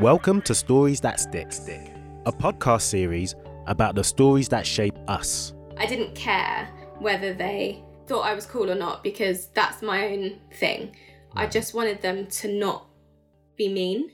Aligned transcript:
Welcome 0.00 0.42
to 0.42 0.54
Stories 0.54 1.00
That 1.00 1.18
Stick, 1.18 1.52
Stick, 1.52 1.92
a 2.24 2.30
podcast 2.30 2.82
series 2.82 3.34
about 3.66 3.96
the 3.96 4.04
stories 4.04 4.48
that 4.50 4.64
shape 4.64 4.94
us. 5.08 5.54
I 5.76 5.86
didn't 5.86 6.14
care 6.14 6.68
whether 7.00 7.34
they 7.34 7.82
thought 8.06 8.20
I 8.20 8.32
was 8.32 8.46
cool 8.46 8.70
or 8.70 8.76
not 8.76 9.02
because 9.02 9.48
that's 9.48 9.82
my 9.82 10.06
own 10.06 10.38
thing. 10.54 10.94
I 11.34 11.46
mm. 11.46 11.50
just 11.50 11.74
wanted 11.74 12.00
them 12.00 12.28
to 12.28 12.52
not 12.52 12.86
be 13.56 13.68
mean. 13.68 14.12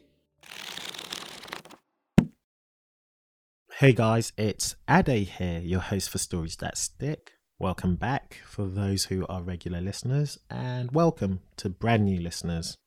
Hey 3.74 3.92
guys, 3.92 4.32
it's 4.38 4.76
Ade 4.88 5.28
here, 5.28 5.60
your 5.60 5.80
host 5.80 6.08
for 6.08 6.16
Stories 6.16 6.56
That 6.56 6.78
Stick. 6.78 7.32
Welcome 7.58 7.96
back 7.96 8.38
for 8.46 8.66
those 8.66 9.04
who 9.04 9.26
are 9.26 9.42
regular 9.42 9.82
listeners, 9.82 10.38
and 10.48 10.90
welcome 10.92 11.40
to 11.58 11.68
brand 11.68 12.06
new 12.06 12.22
listeners. 12.22 12.78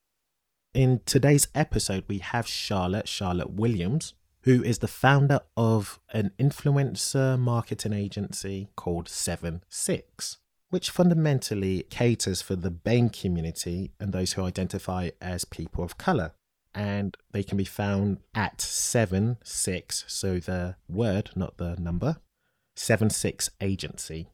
In 0.78 1.02
today's 1.08 1.48
episode, 1.56 2.04
we 2.08 2.20
have 2.20 2.46
Charlotte, 2.46 3.08
Charlotte 3.08 3.50
Williams, 3.50 4.14
who 4.42 4.64
is 4.64 4.78
the 4.78 4.88
founder 4.88 5.40
of 5.58 6.00
an 6.14 6.34
influencer 6.40 7.40
marketing 7.40 7.94
agency 7.94 8.70
called 8.76 9.10
Seven 9.10 9.64
Six, 9.70 10.38
which 10.70 10.92
fundamentally 10.92 11.88
caters 11.90 12.44
for 12.44 12.56
the 12.56 12.70
BAME 12.70 13.10
community 13.10 13.94
and 14.00 14.14
those 14.14 14.34
who 14.34 14.44
identify 14.44 15.10
as 15.20 15.46
people 15.46 15.84
of 15.84 15.98
color. 15.98 16.34
And 16.76 17.18
they 17.32 17.42
can 17.42 17.58
be 17.58 17.66
found 17.66 18.20
at 18.36 18.62
Seven 18.62 19.38
Six, 19.44 20.06
so 20.08 20.38
the 20.38 20.76
word, 20.88 21.32
not 21.36 21.58
the 21.58 21.76
number, 21.80 22.18
Seven 22.76 23.10
Six 23.10 23.50
Agency. 23.60 24.30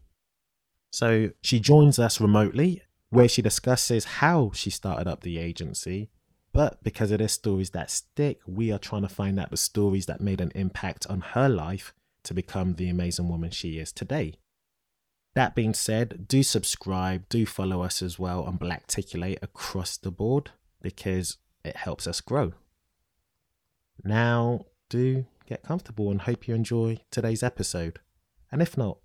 So 0.91 1.29
she 1.41 1.61
joins 1.61 1.99
us 1.99 2.19
remotely, 2.19 2.81
where 3.11 3.29
she 3.29 3.41
discusses 3.41 4.03
how 4.19 4.51
she 4.53 4.69
started 4.69 5.07
up 5.07 5.21
the 5.21 5.37
agency 5.37 6.09
but 6.53 6.81
because 6.83 7.11
it 7.11 7.19
is 7.19 7.31
stories 7.31 7.71
that 7.71 7.89
stick, 7.89 8.39
we 8.45 8.71
are 8.71 8.77
trying 8.77 9.01
to 9.01 9.09
find 9.09 9.39
out 9.39 9.49
the 9.49 9.57
stories 9.57 10.05
that 10.05 10.21
made 10.21 10.39
an 10.39 10.51
impact 10.53 11.07
on 11.07 11.21
her 11.21 11.49
life 11.49 11.93
to 12.23 12.33
become 12.33 12.75
the 12.75 12.89
amazing 12.89 13.27
woman 13.27 13.49
she 13.49 13.79
is 13.79 13.91
today. 13.91 14.35
That 15.33 15.55
being 15.55 15.73
said, 15.73 16.27
do 16.27 16.43
subscribe, 16.43 17.27
do 17.27 17.45
follow 17.45 17.81
us 17.81 18.03
as 18.03 18.19
well 18.19 18.43
on 18.43 18.59
Blackticulate 18.59 19.39
across 19.41 19.97
the 19.97 20.11
board 20.11 20.51
because 20.79 21.37
it 21.65 21.75
helps 21.75 22.05
us 22.05 22.21
grow. 22.21 22.53
Now, 24.03 24.65
do 24.89 25.25
get 25.47 25.63
comfortable 25.63 26.11
and 26.11 26.21
hope 26.21 26.47
you 26.47 26.53
enjoy 26.53 26.99
today's 27.09 27.41
episode. 27.41 27.99
And 28.51 28.61
if 28.61 28.77
not, 28.77 28.99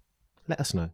let 0.46 0.60
us 0.60 0.74
know. 0.74 0.90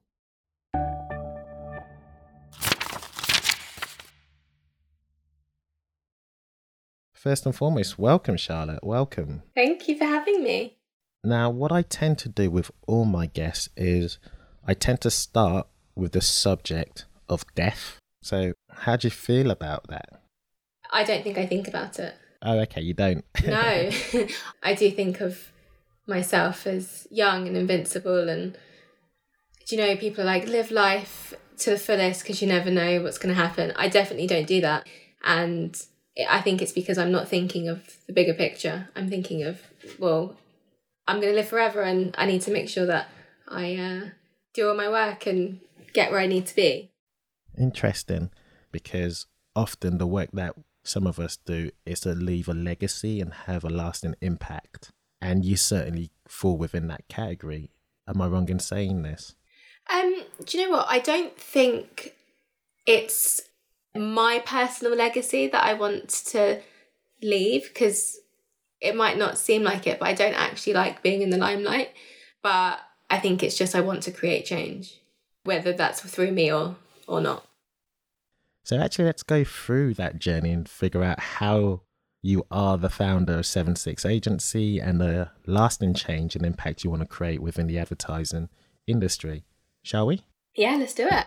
First 7.25 7.47
and 7.47 7.56
foremost, 7.56 7.98
welcome, 7.98 8.36
Charlotte. 8.36 8.84
Welcome. 8.84 9.44
Thank 9.55 9.89
you 9.89 9.97
for 9.97 10.05
having 10.05 10.44
me. 10.44 10.77
Now, 11.25 11.48
what 11.48 11.72
I 11.72 11.81
tend 11.81 12.19
to 12.19 12.28
do 12.28 12.50
with 12.50 12.70
all 12.86 13.06
my 13.06 13.25
guests 13.25 13.70
is 13.78 14.19
I 14.66 14.75
tend 14.75 15.00
to 15.00 15.11
start 15.11 15.66
with 15.97 16.12
the 16.12 16.20
subject 16.20 17.06
of 17.27 17.47
death. 17.55 17.98
So, 18.22 18.53
how 18.70 18.97
do 18.97 19.06
you 19.06 19.11
feel 19.11 19.50
about 19.50 19.86
that? 19.89 20.20
I 20.91 21.03
don't 21.03 21.25
think 21.25 21.39
I 21.39 21.47
think 21.47 21.66
about 21.66 21.98
it. 21.98 22.14
Oh, 22.42 22.58
okay, 22.58 22.83
you 22.83 22.92
don't. 22.92 23.25
No, 23.47 23.88
I 24.62 24.75
do 24.75 24.91
think 24.91 25.22
of 25.22 25.50
myself 26.06 26.66
as 26.66 27.09
young 27.11 27.48
and 27.48 27.56
invincible. 27.56 28.28
And 28.28 28.59
do 29.66 29.77
you 29.77 29.81
know, 29.81 29.97
people 29.97 30.25
are 30.25 30.27
like, 30.27 30.47
live 30.47 30.70
life 30.70 31.33
to 31.61 31.70
the 31.70 31.78
fullest 31.78 32.20
because 32.20 32.42
you 32.42 32.48
never 32.48 32.70
know 32.70 33.03
what's 33.03 33.16
going 33.16 33.34
to 33.34 33.41
happen. 33.41 33.72
I 33.77 33.88
definitely 33.88 34.27
don't 34.27 34.47
do 34.47 34.61
that. 34.61 34.86
And 35.25 35.75
I 36.29 36.41
think 36.41 36.62
it's 36.62 36.73
because 36.73 36.98
I'm 36.98 37.12
not 37.12 37.29
thinking 37.29 37.69
of 37.69 37.83
the 38.07 38.12
bigger 38.12 38.34
picture. 38.34 38.89
I'm 38.95 39.09
thinking 39.09 39.43
of, 39.43 39.61
well, 39.98 40.37
I'm 41.06 41.21
going 41.21 41.33
to 41.33 41.37
live 41.37 41.48
forever 41.48 41.83
and 41.83 42.15
I 42.17 42.27
need 42.27 42.43
to 42.43 42.53
make 42.53 42.69
sure 42.69 42.87
that 42.87 43.09
I 43.49 43.77
uh, 43.77 44.09
do 44.53 44.69
all 44.69 44.77
my 44.77 44.88
work 44.88 45.27
and 45.27 45.61
get 45.93 46.11
where 46.11 46.21
I 46.21 46.27
need 46.27 46.47
to 46.47 46.56
be. 46.56 46.91
Interesting, 47.59 48.31
because 48.72 49.27
often 49.55 49.99
the 49.99 50.06
work 50.06 50.31
that 50.33 50.55
some 50.84 51.06
of 51.06 51.19
us 51.19 51.37
do 51.37 51.71
is 51.87 52.00
to 52.00 52.11
leave 52.15 52.49
a 52.49 52.55
legacy 52.55 53.21
and 53.21 53.33
have 53.33 53.65
a 53.65 53.71
lasting 53.71 54.15
impact. 54.21 54.93
And 55.21 55.44
you 55.44 55.56
certainly 55.56 56.11
fall 56.28 56.56
within 56.56 56.88
that 56.88 57.09
category. 57.09 57.71
Am 58.06 58.21
I 58.21 58.27
wrong 58.27 58.49
in 58.49 58.59
saying 58.59 59.03
this? 59.03 59.34
Um, 59.93 60.22
do 60.44 60.59
you 60.59 60.65
know 60.65 60.77
what? 60.77 60.87
I 60.88 60.99
don't 60.99 61.38
think 61.38 62.15
it's 62.87 63.41
my 63.97 64.43
personal 64.44 64.97
legacy 64.97 65.47
that 65.49 65.65
I 65.65 65.75
want 65.75 66.09
to 66.09 66.60
leave 67.22 67.69
because 67.69 68.19
it 68.81 68.97
might 68.97 69.16
not 69.16 69.38
seem 69.38 69.62
like 69.62 69.87
it, 69.87 69.99
but 69.99 70.09
I 70.09 70.15
don't 70.15 70.34
actually 70.34 70.75
like 70.75 71.03
being 71.03 71.22
in 71.22 71.31
the 71.31 71.38
limelight. 71.38 71.91
But 72.43 72.81
I 73.09 73.19
think 73.19 73.43
it's 73.43 73.56
just 73.56 73.75
I 73.75 73.81
want 73.81 74.03
to 74.05 74.10
create 74.10 74.44
change, 74.44 75.00
whether 75.44 75.72
that's 75.72 76.00
through 76.00 76.32
me 76.32 76.53
or 76.53 76.77
or 77.06 77.21
not. 77.21 77.47
So 78.65 78.78
actually, 78.78 79.05
let's 79.05 79.22
go 79.22 79.44
through 79.44 79.94
that 79.94 80.19
journey 80.19 80.50
and 80.50 80.69
figure 80.69 81.03
out 81.03 81.21
how 81.21 81.82
you 82.22 82.47
are 82.50 82.78
the 82.78 82.88
founder 82.88 83.38
of 83.38 83.47
Seven 83.47 83.76
Six 83.76 84.06
Agency 84.06 84.81
and 84.81 85.00
the 85.00 85.31
lasting 85.47 85.93
change 85.93 86.34
and 86.34 86.44
impact 86.44 86.82
you 86.82 86.91
want 86.91 87.03
to 87.03 87.09
create 87.09 87.43
within 87.43 87.66
the 87.66 87.78
advertising 87.78 88.49
industry. 88.87 89.44
Shall 89.82 90.06
we? 90.06 90.22
Yeah, 90.56 90.76
let's 90.76 90.94
do 90.94 91.06
it. 91.06 91.26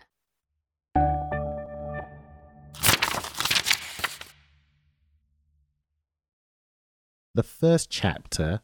The 7.38 7.44
first 7.44 7.92
chapter 7.92 8.62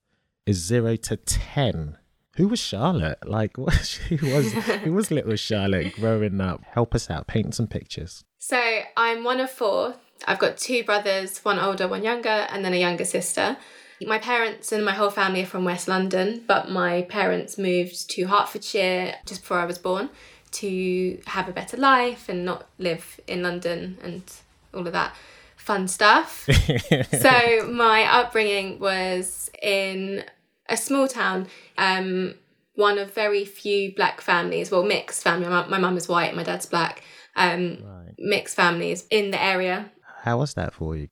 is 0.48 0.58
zero 0.58 0.96
to 0.96 1.16
ten. 1.16 2.00
Who 2.38 2.48
was 2.48 2.60
Charlotte? 2.60 3.20
Like, 3.24 3.56
what, 3.60 3.76
who 4.10 4.36
was 4.36 4.52
who 4.52 4.94
was 4.94 5.12
little 5.18 5.36
Charlotte 5.36 5.94
growing 5.94 6.42
up? 6.42 6.64
Help 6.72 6.96
us 6.96 7.08
out. 7.08 7.28
Paint 7.28 7.54
some 7.54 7.68
pictures. 7.68 8.24
So 8.40 8.60
I'm 8.98 9.24
one 9.24 9.40
of 9.40 9.52
four. 9.52 9.98
I've 10.28 10.40
got 10.40 10.58
two 10.58 10.84
brothers, 10.84 11.38
one 11.46 11.60
older, 11.60 11.88
one 11.88 12.04
younger, 12.04 12.48
and 12.50 12.66
then 12.66 12.74
a 12.74 12.80
younger 12.80 13.06
sister. 13.06 13.58
My 14.02 14.18
parents 14.18 14.72
and 14.72 14.84
my 14.84 14.94
whole 14.94 15.12
family 15.12 15.44
are 15.44 15.46
from 15.46 15.66
West 15.66 15.88
London, 15.88 16.44
but 16.48 16.72
my 16.72 17.04
parents 17.04 17.60
moved 17.60 18.10
to 18.10 18.24
Hertfordshire 18.24 19.18
just 19.28 19.42
before 19.42 19.60
I 19.60 19.66
was 19.66 19.78
born 19.78 20.10
to 20.54 21.22
have 21.28 21.48
a 21.48 21.52
better 21.52 21.78
life 21.78 22.28
and 22.28 22.44
not 22.44 22.68
live 22.80 23.20
in 23.28 23.44
London 23.44 24.00
and 24.02 24.24
all 24.74 24.88
of 24.88 24.94
that 24.94 25.16
fun 25.64 25.88
stuff. 25.88 26.46
so 27.12 27.68
my 27.72 28.04
upbringing 28.04 28.80
was 28.80 29.50
in 29.62 30.26
a 30.68 30.76
small 30.76 31.08
town, 31.08 31.48
um, 31.78 32.36
one 32.76 32.98
of 32.98 33.14
very 33.14 33.46
few 33.46 33.96
black 33.96 34.20
families, 34.20 34.72
well, 34.72 34.84
mixed 34.84 35.24
family. 35.24 35.48
My 35.48 35.78
mum 35.78 35.96
is 35.96 36.10
white, 36.10 36.36
my 36.36 36.44
dad's 36.44 36.66
black. 36.66 37.02
Um, 37.36 37.80
right. 37.84 38.14
Mixed 38.18 38.56
families 38.56 39.08
in 39.10 39.32
the 39.32 39.42
area. 39.42 39.92
How 40.24 40.38
was 40.38 40.54
that 40.56 40.74
for 40.74 40.96
you? 40.96 41.08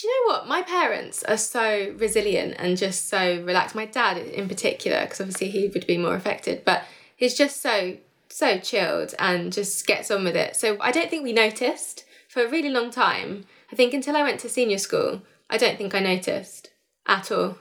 Do 0.00 0.06
you 0.06 0.28
know 0.28 0.34
what? 0.34 0.46
My 0.46 0.62
parents 0.62 1.24
are 1.24 1.36
so 1.36 1.92
resilient 1.98 2.54
and 2.58 2.76
just 2.76 3.08
so 3.08 3.42
relaxed. 3.42 3.74
My 3.74 3.86
dad, 3.86 4.16
in 4.16 4.48
particular, 4.48 5.02
because 5.02 5.20
obviously 5.20 5.50
he 5.50 5.66
would 5.66 5.86
be 5.86 5.98
more 5.98 6.14
affected, 6.14 6.64
but 6.64 6.84
he's 7.16 7.36
just 7.36 7.60
so 7.60 7.96
so 8.30 8.58
chilled 8.58 9.14
and 9.18 9.52
just 9.52 9.86
gets 9.86 10.10
on 10.10 10.22
with 10.22 10.36
it. 10.36 10.54
So 10.54 10.76
I 10.80 10.92
don't 10.92 11.10
think 11.10 11.24
we 11.24 11.32
noticed 11.32 12.04
for 12.28 12.44
a 12.44 12.48
really 12.48 12.68
long 12.70 12.90
time 12.90 13.46
I 13.70 13.76
think 13.76 13.94
until 13.94 14.16
I 14.16 14.22
went 14.22 14.40
to 14.40 14.48
senior 14.48 14.78
school, 14.78 15.22
I 15.50 15.58
don't 15.58 15.76
think 15.76 15.94
I 15.94 16.00
noticed 16.00 16.70
at 17.06 17.30
all. 17.30 17.58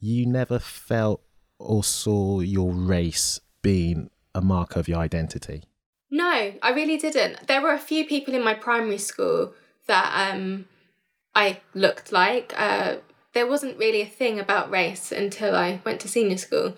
You 0.00 0.26
never 0.26 0.58
felt 0.58 1.22
or 1.58 1.84
saw 1.84 2.40
your 2.40 2.72
race 2.72 3.40
being 3.62 4.10
a 4.34 4.40
marker 4.40 4.80
of 4.80 4.88
your 4.88 4.98
identity? 4.98 5.64
No, 6.10 6.52
I 6.62 6.70
really 6.70 6.96
didn't. 6.96 7.46
There 7.46 7.62
were 7.62 7.72
a 7.72 7.78
few 7.78 8.06
people 8.06 8.34
in 8.34 8.44
my 8.44 8.54
primary 8.54 8.98
school 8.98 9.54
that 9.86 10.32
um, 10.32 10.66
I 11.34 11.60
looked 11.74 12.12
like. 12.12 12.52
Uh, 12.56 12.96
there 13.32 13.46
wasn't 13.46 13.78
really 13.78 14.00
a 14.00 14.06
thing 14.06 14.38
about 14.38 14.70
race 14.70 15.10
until 15.10 15.56
I 15.56 15.80
went 15.84 16.00
to 16.02 16.08
senior 16.08 16.36
school. 16.36 16.76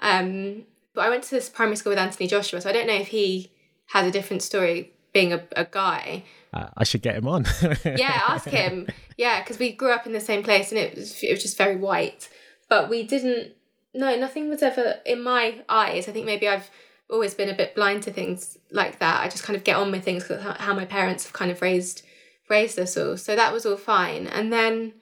Um, 0.00 0.64
but 0.92 1.02
I 1.02 1.10
went 1.10 1.24
to 1.24 1.30
this 1.30 1.48
primary 1.48 1.76
school 1.76 1.90
with 1.90 1.98
Anthony 1.98 2.26
Joshua, 2.26 2.60
so 2.60 2.68
I 2.68 2.72
don't 2.72 2.86
know 2.86 2.94
if 2.94 3.08
he 3.08 3.52
has 3.86 4.06
a 4.06 4.10
different 4.10 4.42
story 4.42 4.92
being 5.12 5.32
a, 5.32 5.44
a 5.56 5.64
guy. 5.64 6.24
Uh, 6.54 6.68
I 6.76 6.84
should 6.84 7.02
get 7.02 7.16
him 7.16 7.26
on. 7.26 7.44
yeah, 7.84 8.22
ask 8.28 8.46
him. 8.46 8.86
Yeah, 9.18 9.40
because 9.40 9.58
we 9.58 9.72
grew 9.72 9.90
up 9.90 10.06
in 10.06 10.12
the 10.12 10.20
same 10.20 10.44
place 10.44 10.70
and 10.70 10.78
it 10.78 10.94
was 10.94 11.20
it 11.22 11.32
was 11.32 11.42
just 11.42 11.58
very 11.58 11.76
white, 11.76 12.28
but 12.68 12.88
we 12.88 13.02
didn't. 13.02 13.52
No, 13.92 14.16
nothing 14.16 14.48
was 14.48 14.62
ever 14.62 15.00
in 15.04 15.22
my 15.22 15.62
eyes. 15.68 16.08
I 16.08 16.12
think 16.12 16.26
maybe 16.26 16.48
I've 16.48 16.70
always 17.10 17.34
been 17.34 17.48
a 17.48 17.54
bit 17.54 17.74
blind 17.74 18.04
to 18.04 18.12
things 18.12 18.56
like 18.70 19.00
that. 19.00 19.20
I 19.20 19.28
just 19.28 19.42
kind 19.42 19.56
of 19.56 19.64
get 19.64 19.76
on 19.76 19.90
with 19.90 20.04
things 20.04 20.24
because 20.24 20.42
how 20.58 20.74
my 20.74 20.84
parents 20.84 21.24
have 21.24 21.32
kind 21.32 21.50
of 21.50 21.60
raised 21.60 22.02
raised 22.48 22.78
us 22.78 22.96
all. 22.96 23.16
So 23.16 23.34
that 23.34 23.52
was 23.52 23.66
all 23.66 23.76
fine. 23.76 24.26
And 24.26 24.52
then, 24.52 24.94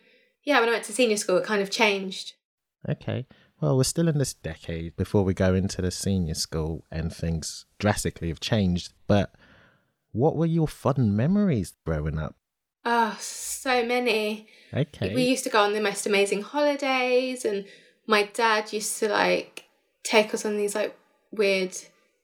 yeah, 0.44 0.58
when 0.60 0.68
I 0.68 0.72
went 0.72 0.84
to 0.84 0.92
senior 0.92 1.16
school, 1.16 1.36
it 1.36 1.44
kind 1.44 1.62
of 1.62 1.70
changed. 1.70 2.34
Okay. 2.88 3.26
Well, 3.60 3.76
we're 3.76 3.84
still 3.84 4.08
in 4.08 4.18
this 4.18 4.34
decade 4.34 4.96
before 4.96 5.22
we 5.22 5.34
go 5.34 5.54
into 5.54 5.82
the 5.82 5.90
senior 5.90 6.34
school 6.34 6.84
and 6.90 7.14
things 7.14 7.66
drastically 7.78 8.28
have 8.28 8.40
changed. 8.40 8.92
But 9.06 9.34
what 10.12 10.36
were 10.36 10.46
your 10.46 10.68
fun 10.68 11.16
memories 11.16 11.74
growing 11.84 12.18
up? 12.18 12.36
Oh, 12.84 13.16
so 13.20 13.84
many. 13.84 14.48
Okay. 14.74 15.14
We 15.14 15.24
used 15.24 15.44
to 15.44 15.50
go 15.50 15.62
on 15.62 15.72
the 15.72 15.80
most 15.80 16.06
amazing 16.06 16.42
holidays, 16.42 17.44
and 17.44 17.64
my 18.06 18.24
dad 18.24 18.72
used 18.72 18.98
to 19.00 19.08
like 19.08 19.64
take 20.02 20.34
us 20.34 20.44
on 20.44 20.56
these 20.56 20.74
like 20.74 20.96
weird 21.30 21.76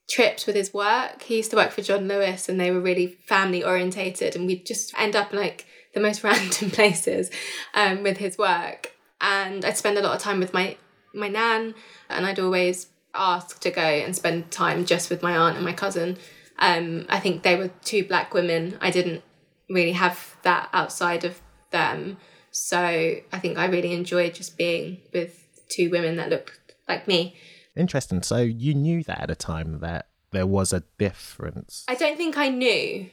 trips 0.09 0.47
with 0.47 0.57
his 0.57 0.75
work. 0.75 1.23
He 1.23 1.37
used 1.37 1.51
to 1.51 1.57
work 1.57 1.71
for 1.71 1.83
John 1.83 2.09
Lewis, 2.09 2.49
and 2.49 2.61
they 2.61 2.71
were 2.71 2.81
really 2.81 3.19
family 3.27 3.63
orientated, 3.63 4.35
and 4.37 4.47
we'd 4.47 4.67
just 4.67 4.99
end 4.99 5.17
up 5.17 5.33
in 5.33 5.39
like 5.39 5.67
the 5.95 6.01
most 6.01 6.25
random 6.25 6.71
places 6.71 7.31
um, 7.75 8.03
with 8.03 8.19
his 8.19 8.37
work. 8.37 8.93
And 9.21 9.65
I'd 9.65 9.77
spend 9.77 9.99
a 9.99 10.03
lot 10.03 10.15
of 10.15 10.23
time 10.23 10.41
with 10.41 10.53
my 10.53 10.77
my 11.15 11.29
nan, 11.29 11.75
and 12.09 12.27
I'd 12.27 12.39
always 12.39 12.89
ask 13.15 13.61
to 13.61 13.71
go 13.71 13.83
and 13.83 14.15
spend 14.15 14.51
time 14.51 14.85
just 14.85 15.11
with 15.11 15.23
my 15.23 15.37
aunt 15.37 15.57
and 15.57 15.65
my 15.65 15.73
cousin. 15.73 16.19
Um, 16.59 17.07
I 17.09 17.21
think 17.21 17.43
they 17.43 17.57
were 17.57 17.71
two 17.85 18.07
black 18.07 18.35
women. 18.35 18.79
I 18.81 18.91
didn't 18.91 19.23
really 19.69 19.93
have 19.93 20.37
that 20.43 20.69
outside 20.73 21.25
of 21.25 21.41
them. 21.71 22.17
So 22.51 22.79
I 22.79 23.39
think 23.39 23.59
I 23.59 23.67
really 23.67 23.93
enjoyed 23.93 24.35
just 24.35 24.57
being 24.59 24.99
with 25.13 25.47
two 25.69 25.91
women 25.91 26.17
that 26.17 26.31
looked 26.31 26.75
like 26.89 27.07
me. 27.07 27.37
Interesting. 27.77 28.23
So 28.23 28.39
you 28.39 28.75
knew 28.75 29.05
that 29.05 29.21
at 29.21 29.31
a 29.31 29.37
time 29.37 29.81
that 29.81 30.09
there 30.33 30.47
was 30.47 30.73
a 30.73 30.83
difference. 30.99 31.85
I 31.89 31.95
don't 31.95 32.17
think 32.17 32.37
I 32.37 32.49
knew, 32.49 33.09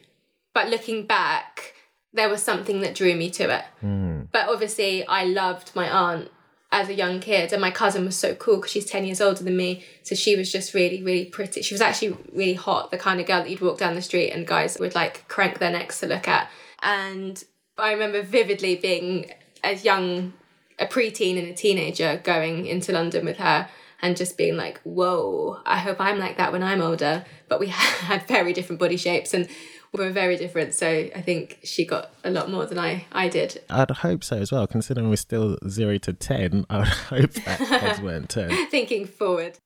but 0.53 0.69
looking 0.69 1.05
back, 1.05 1.73
there 2.13 2.29
was 2.29 2.41
something 2.41 2.81
that 2.81 2.95
drew 2.95 3.15
me 3.15 3.29
to 3.31 3.55
it. 3.55 3.65
Mm. 3.83 4.29
But 4.31 4.49
obviously, 4.49 5.05
I 5.05 5.25
loved 5.25 5.75
my 5.75 5.89
aunt 5.89 6.29
as 6.75 6.89
a 6.89 6.93
young 6.93 7.21
kid, 7.21 7.53
and 7.53 7.61
my 7.61 7.71
cousin 7.71 8.03
was 8.03 8.17
so 8.17 8.35
cool 8.35 8.57
because 8.57 8.69
she's 8.69 8.85
10 8.85 9.05
years 9.05 9.21
older 9.21 9.41
than 9.41 9.55
me. 9.55 9.81
So 10.03 10.13
she 10.13 10.35
was 10.35 10.51
just 10.51 10.73
really, 10.73 11.01
really 11.01 11.23
pretty. 11.23 11.61
She 11.61 11.73
was 11.73 11.79
actually 11.79 12.17
really 12.33 12.53
hot, 12.53 12.91
the 12.91 12.97
kind 12.97 13.21
of 13.21 13.25
girl 13.25 13.41
that 13.41 13.49
you'd 13.49 13.61
walk 13.61 13.77
down 13.77 13.95
the 13.95 14.01
street 14.01 14.31
and 14.31 14.45
guys 14.45 14.77
would 14.77 14.93
like 14.93 15.25
crank 15.29 15.59
their 15.59 15.71
necks 15.71 16.01
to 16.01 16.07
look 16.07 16.27
at. 16.27 16.49
And 16.83 17.41
I 17.77 17.93
remember 17.93 18.21
vividly 18.21 18.75
being 18.75 19.31
as 19.63 19.85
young, 19.85 20.33
a 20.77 20.85
preteen 20.85 21.39
and 21.39 21.47
a 21.47 21.53
teenager 21.53 22.19
going 22.21 22.65
into 22.65 22.91
London 22.91 23.23
with 23.23 23.37
her 23.37 23.69
and 24.01 24.17
just 24.17 24.37
being 24.37 24.57
like, 24.57 24.81
whoa, 24.81 25.61
I 25.65 25.77
hope 25.77 26.01
I'm 26.01 26.19
like 26.19 26.35
that 26.35 26.51
when 26.51 26.61
I'm 26.61 26.81
older. 26.81 27.23
But 27.47 27.61
we 27.61 27.67
had 27.69 28.27
very 28.27 28.51
different 28.51 28.81
body 28.81 28.97
shapes 28.97 29.33
and 29.33 29.47
were 29.93 30.09
very 30.11 30.37
different. 30.37 30.73
So 30.73 30.87
I 30.87 31.21
think 31.21 31.59
she 31.63 31.85
got 31.85 32.13
a 32.23 32.29
lot 32.29 32.49
more 32.49 32.65
than 32.65 32.79
I, 32.79 33.05
I 33.11 33.29
did. 33.29 33.61
I'd 33.69 33.91
hope 33.91 34.23
so 34.23 34.37
as 34.37 34.51
well, 34.51 34.67
considering 34.67 35.09
we're 35.09 35.15
still 35.15 35.57
zero 35.67 35.97
to 35.99 36.13
10. 36.13 36.65
I 36.69 36.79
would 36.79 36.87
hope 36.87 37.33
that 37.33 37.59
heads 37.59 38.01
weren't 38.01 38.29
turned. 38.29 38.53
Thinking 38.69 39.05
forward. 39.05 39.57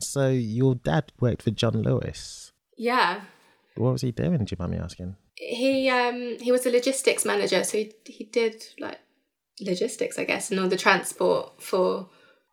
So 0.00 0.28
your 0.28 0.74
dad 0.74 1.12
worked 1.20 1.42
for 1.42 1.50
John 1.50 1.82
Lewis. 1.82 2.52
Yeah. 2.76 3.22
What 3.76 3.92
was 3.92 4.02
he 4.02 4.12
doing, 4.12 4.44
do 4.44 4.52
you 4.52 4.56
mind 4.58 4.72
me 4.72 4.78
asking? 4.78 5.16
He 5.34 5.88
um 5.88 6.36
he 6.40 6.52
was 6.52 6.66
a 6.66 6.70
logistics 6.70 7.24
manager, 7.24 7.64
so 7.64 7.78
he 7.78 7.92
he 8.04 8.24
did 8.24 8.64
like 8.78 9.00
logistics, 9.60 10.18
I 10.18 10.24
guess, 10.24 10.50
and 10.50 10.60
all 10.60 10.68
the 10.68 10.76
transport 10.76 11.60
for 11.60 12.08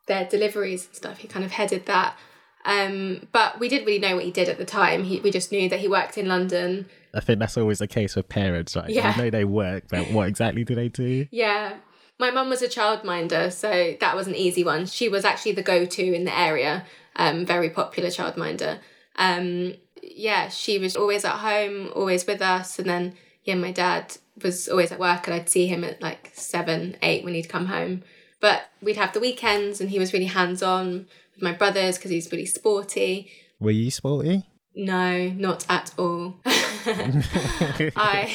their 0.07 0.25
deliveries 0.25 0.87
and 0.87 0.95
stuff. 0.95 1.17
He 1.19 1.27
kind 1.27 1.45
of 1.45 1.51
headed 1.51 1.85
that. 1.85 2.17
Um, 2.65 3.27
but 3.31 3.59
we 3.59 3.69
didn't 3.69 3.85
really 3.85 3.99
know 3.99 4.15
what 4.15 4.25
he 4.25 4.31
did 4.31 4.49
at 4.49 4.57
the 4.57 4.65
time. 4.65 5.05
He, 5.05 5.19
we 5.19 5.31
just 5.31 5.51
knew 5.51 5.69
that 5.69 5.79
he 5.79 5.87
worked 5.87 6.17
in 6.17 6.27
London. 6.27 6.89
I 7.13 7.19
think 7.19 7.39
that's 7.39 7.57
always 7.57 7.79
the 7.79 7.87
case 7.87 8.15
with 8.15 8.29
parents, 8.29 8.75
right? 8.75 8.89
Yeah. 8.89 9.15
You 9.15 9.23
know 9.23 9.29
they 9.29 9.45
work, 9.45 9.85
but 9.89 10.11
what 10.11 10.27
exactly 10.27 10.63
do 10.63 10.75
they 10.75 10.89
do? 10.89 11.27
Yeah. 11.31 11.75
My 12.19 12.31
mum 12.31 12.49
was 12.49 12.61
a 12.61 12.67
childminder, 12.67 13.51
so 13.51 13.95
that 13.99 14.15
was 14.15 14.27
an 14.27 14.35
easy 14.35 14.63
one. 14.63 14.85
She 14.85 15.07
was 15.07 15.23
actually 15.23 15.53
the 15.53 15.63
go 15.63 15.85
to 15.85 16.13
in 16.13 16.25
the 16.25 16.37
area, 16.37 16.85
um, 17.15 17.45
very 17.45 17.69
popular 17.69 18.09
childminder. 18.09 18.79
Um, 19.15 19.75
yeah, 20.03 20.49
she 20.49 20.79
was 20.79 20.95
always 20.95 21.23
at 21.23 21.37
home, 21.37 21.91
always 21.95 22.27
with 22.27 22.41
us. 22.41 22.77
And 22.77 22.89
then, 22.89 23.15
yeah, 23.43 23.55
my 23.55 23.71
dad 23.71 24.17
was 24.43 24.67
always 24.67 24.91
at 24.91 24.99
work, 24.99 25.27
and 25.27 25.33
I'd 25.33 25.49
see 25.49 25.67
him 25.67 25.83
at 25.83 26.01
like 26.01 26.31
seven, 26.33 26.97
eight 27.01 27.23
when 27.23 27.33
he'd 27.33 27.49
come 27.49 27.67
home. 27.67 28.03
But 28.41 28.69
we'd 28.81 28.97
have 28.97 29.13
the 29.13 29.19
weekends, 29.19 29.79
and 29.79 29.89
he 29.89 29.99
was 29.99 30.13
really 30.13 30.25
hands 30.25 30.61
on 30.61 31.07
with 31.33 31.41
my 31.41 31.53
brothers 31.53 31.97
because 31.97 32.11
he's 32.11 32.31
really 32.31 32.45
sporty. 32.45 33.31
Were 33.59 33.71
you 33.71 33.91
sporty? 33.91 34.43
No, 34.79 35.27
not 35.31 35.65
at 35.69 35.91
all. 35.97 36.35
I 36.45 38.33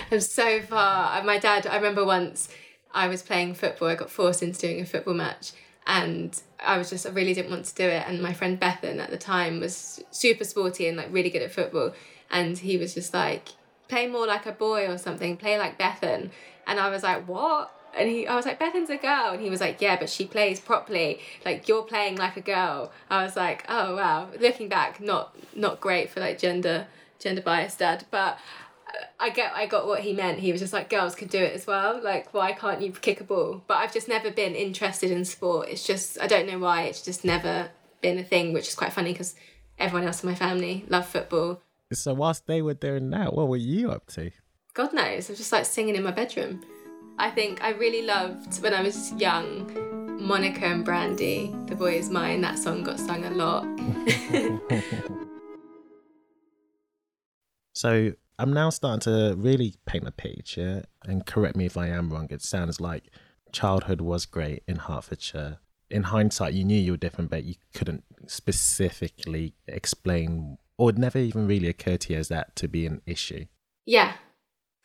am 0.10 0.20
so 0.20 0.60
far. 0.62 1.22
My 1.22 1.38
dad, 1.38 1.68
I 1.68 1.76
remember 1.76 2.04
once 2.04 2.48
I 2.92 3.06
was 3.06 3.22
playing 3.22 3.54
football, 3.54 3.86
I 3.86 3.94
got 3.94 4.10
forced 4.10 4.42
into 4.42 4.58
doing 4.58 4.80
a 4.80 4.84
football 4.84 5.14
match. 5.14 5.52
And 5.86 6.38
I 6.58 6.78
was 6.78 6.90
just, 6.90 7.06
I 7.06 7.10
really 7.10 7.32
didn't 7.32 7.52
want 7.52 7.64
to 7.66 7.74
do 7.76 7.84
it. 7.84 8.02
And 8.08 8.20
my 8.20 8.32
friend 8.32 8.58
Bethan 8.58 8.98
at 8.98 9.10
the 9.10 9.16
time 9.16 9.60
was 9.60 10.02
super 10.10 10.42
sporty 10.42 10.88
and 10.88 10.96
like 10.96 11.12
really 11.12 11.30
good 11.30 11.42
at 11.42 11.52
football. 11.52 11.92
And 12.28 12.58
he 12.58 12.76
was 12.76 12.92
just 12.92 13.14
like, 13.14 13.50
play 13.86 14.08
more 14.08 14.26
like 14.26 14.46
a 14.46 14.52
boy 14.52 14.88
or 14.88 14.98
something, 14.98 15.36
play 15.36 15.58
like 15.58 15.78
Bethan. 15.78 16.30
And 16.66 16.80
I 16.80 16.90
was 16.90 17.04
like, 17.04 17.28
what? 17.28 17.72
And 17.96 18.08
he, 18.08 18.26
I 18.26 18.36
was 18.36 18.46
like, 18.46 18.58
Bethan's 18.58 18.90
a 18.90 18.96
girl. 18.96 19.32
And 19.32 19.40
he 19.40 19.50
was 19.50 19.60
like, 19.60 19.80
yeah, 19.80 19.98
but 19.98 20.10
she 20.10 20.26
plays 20.26 20.60
properly. 20.60 21.20
Like 21.44 21.68
you're 21.68 21.82
playing 21.82 22.16
like 22.16 22.36
a 22.36 22.40
girl. 22.40 22.92
I 23.10 23.22
was 23.24 23.36
like, 23.36 23.64
oh 23.68 23.96
wow. 23.96 24.28
Looking 24.40 24.68
back, 24.68 25.00
not 25.00 25.36
not 25.54 25.80
great 25.80 26.10
for 26.10 26.20
like 26.20 26.38
gender 26.38 26.86
gender 27.18 27.42
biased 27.42 27.80
dad, 27.80 28.04
but 28.10 28.38
uh, 28.86 29.04
I 29.18 29.30
get 29.30 29.52
I 29.54 29.66
got 29.66 29.86
what 29.86 30.00
he 30.00 30.12
meant. 30.12 30.38
He 30.38 30.52
was 30.52 30.60
just 30.60 30.72
like 30.72 30.90
girls 30.90 31.14
could 31.14 31.30
do 31.30 31.38
it 31.38 31.54
as 31.54 31.66
well. 31.66 32.00
Like 32.02 32.32
why 32.32 32.52
can't 32.52 32.82
you 32.82 32.92
kick 32.92 33.20
a 33.20 33.24
ball? 33.24 33.62
But 33.66 33.78
I've 33.78 33.92
just 33.92 34.08
never 34.08 34.30
been 34.30 34.54
interested 34.54 35.10
in 35.10 35.24
sport. 35.24 35.68
It's 35.68 35.86
just 35.86 36.20
I 36.20 36.26
don't 36.26 36.46
know 36.46 36.58
why. 36.58 36.82
It's 36.82 37.02
just 37.02 37.24
never 37.24 37.70
been 38.00 38.18
a 38.18 38.24
thing, 38.24 38.52
which 38.52 38.68
is 38.68 38.74
quite 38.74 38.92
funny 38.92 39.12
because 39.12 39.34
everyone 39.78 40.06
else 40.06 40.22
in 40.22 40.28
my 40.28 40.34
family 40.34 40.84
love 40.88 41.06
football. 41.06 41.60
So 41.92 42.12
whilst 42.12 42.46
they 42.46 42.60
were 42.60 42.74
doing 42.74 43.10
that, 43.10 43.32
what 43.32 43.48
were 43.48 43.56
you 43.56 43.90
up 43.90 44.06
to? 44.08 44.30
God 44.74 44.92
knows. 44.92 45.28
I 45.28 45.32
was 45.32 45.38
just 45.38 45.52
like 45.52 45.64
singing 45.64 45.96
in 45.96 46.02
my 46.02 46.10
bedroom. 46.10 46.62
I 47.18 47.30
think 47.30 47.62
I 47.62 47.70
really 47.70 48.02
loved 48.02 48.62
when 48.62 48.72
I 48.72 48.82
was 48.82 49.12
young. 49.14 49.72
Monica 50.20 50.64
and 50.66 50.84
Brandy, 50.84 51.54
The 51.66 51.74
Boy 51.74 51.94
Is 51.94 52.10
Mine, 52.10 52.40
that 52.42 52.58
song 52.58 52.82
got 52.82 52.98
sung 52.98 53.24
a 53.24 53.30
lot. 53.30 53.66
So 57.78 58.10
I'm 58.40 58.52
now 58.52 58.70
starting 58.70 58.98
to 59.02 59.36
really 59.36 59.76
paint 59.86 60.04
a 60.04 60.10
picture, 60.10 60.82
and 61.04 61.24
correct 61.24 61.54
me 61.54 61.64
if 61.64 61.76
I 61.76 61.86
am 61.86 62.10
wrong. 62.10 62.26
It 62.28 62.42
sounds 62.42 62.80
like 62.80 63.04
childhood 63.52 64.00
was 64.00 64.26
great 64.26 64.64
in 64.66 64.78
Hertfordshire. 64.78 65.58
In 65.88 66.02
hindsight, 66.02 66.54
you 66.54 66.64
knew 66.64 66.76
you 66.76 66.90
were 66.90 66.96
different, 66.96 67.30
but 67.30 67.44
you 67.44 67.54
couldn't 67.74 68.02
specifically 68.26 69.54
explain, 69.68 70.58
or 70.76 70.90
it 70.90 70.98
never 70.98 71.18
even 71.18 71.46
really 71.46 71.68
occurred 71.68 72.00
to 72.00 72.14
you 72.14 72.18
as 72.18 72.26
that 72.26 72.56
to 72.56 72.66
be 72.66 72.84
an 72.84 73.00
issue. 73.06 73.44
Yeah, 73.86 74.14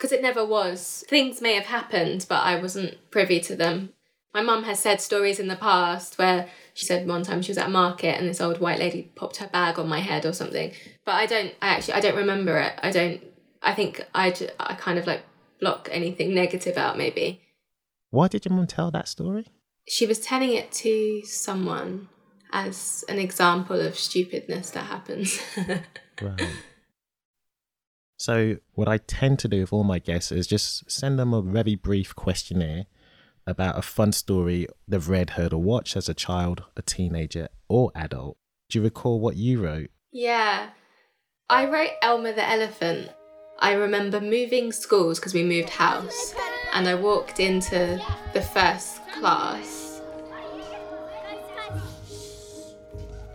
because 0.04 0.12
it 0.12 0.22
never 0.22 0.44
was. 0.44 1.06
Things 1.08 1.40
may 1.40 1.54
have 1.54 1.68
happened, 1.68 2.26
but 2.28 2.44
I 2.44 2.60
wasn't 2.60 2.98
privy 3.10 3.40
to 3.40 3.56
them. 3.56 3.94
My 4.34 4.42
mum 4.42 4.66
has 4.66 4.80
said 4.80 5.00
stories 5.00 5.40
in 5.40 5.48
the 5.48 5.56
past 5.56 6.18
where 6.18 6.50
she 6.74 6.86
said 6.86 7.08
one 7.08 7.24
time 7.24 7.42
she 7.42 7.52
was 7.52 7.58
at 7.58 7.68
a 7.68 7.72
market 7.72 8.20
and 8.20 8.28
this 8.28 8.42
old 8.42 8.60
white 8.60 8.80
lady 8.80 9.04
popped 9.16 9.38
her 9.38 9.48
bag 9.48 9.80
on 9.80 9.88
my 9.88 10.00
head 10.02 10.26
or 10.26 10.34
something. 10.34 10.74
But 11.06 11.14
I 11.14 11.26
don't, 11.26 11.54
I 11.62 11.68
actually, 11.70 11.94
I 11.94 12.02
don't 12.02 12.18
remember 12.18 12.58
it. 12.58 12.74
I 12.84 12.92
don't, 12.92 13.24
I 13.62 13.74
think 13.74 14.06
I, 14.14 14.36
I 14.60 14.74
kind 14.74 15.00
of 15.00 15.08
like 15.08 15.24
block 15.62 15.88
anything 15.90 16.36
negative 16.36 16.76
out 16.76 16.98
maybe. 16.98 17.42
Why 18.10 18.28
did 18.28 18.44
your 18.44 18.54
mum 18.54 18.68
tell 18.68 18.92
that 18.92 19.08
story? 19.08 19.48
She 19.88 20.06
was 20.06 20.20
telling 20.20 20.52
it 20.52 20.74
to 20.84 21.22
someone 21.24 22.10
as 22.52 23.06
an 23.08 23.20
example 23.20 23.80
of 23.80 23.98
stupidness 23.98 24.72
that 24.72 24.88
happens. 24.88 25.40
Right. 26.22 26.40
So, 28.18 28.58
what 28.74 28.88
I 28.88 28.98
tend 28.98 29.40
to 29.40 29.48
do 29.48 29.62
with 29.62 29.74
all 29.74 29.84
my 29.84 30.00
guests 30.00 30.32
is 30.32 30.48
just 30.48 30.90
send 30.90 31.20
them 31.20 31.34
a 31.34 31.42
very 31.42 31.76
brief 31.76 32.16
questionnaire 32.16 32.86
about 33.46 33.78
a 33.78 33.82
fun 33.82 34.12
story 34.12 34.68
they've 34.88 35.10
read, 35.10 35.32
heard, 35.32 35.54
or 35.54 35.62
watched 35.62 35.98
as 35.98 36.08
a 36.08 36.14
child, 36.14 36.64
a 36.78 36.82
teenager, 36.82 37.50
or 37.68 37.92
adult. 37.96 38.38
Do 38.70 38.80
you 38.80 38.84
recall 38.84 39.20
what 39.20 39.36
you 39.36 39.62
wrote? 39.62 39.90
Yeah. 40.12 40.70
I 41.50 41.66
wrote 41.66 41.92
Elmer 42.02 42.32
the 42.32 42.48
Elephant. 42.48 43.12
I 43.60 43.74
remember 43.74 44.22
moving 44.22 44.72
schools 44.72 45.20
because 45.20 45.34
we 45.34 45.44
moved 45.44 45.70
house, 45.70 46.34
and 46.74 46.88
I 46.88 46.96
walked 46.96 47.40
into 47.40 48.02
the 48.34 48.42
first 48.42 49.00
class. 49.14 49.83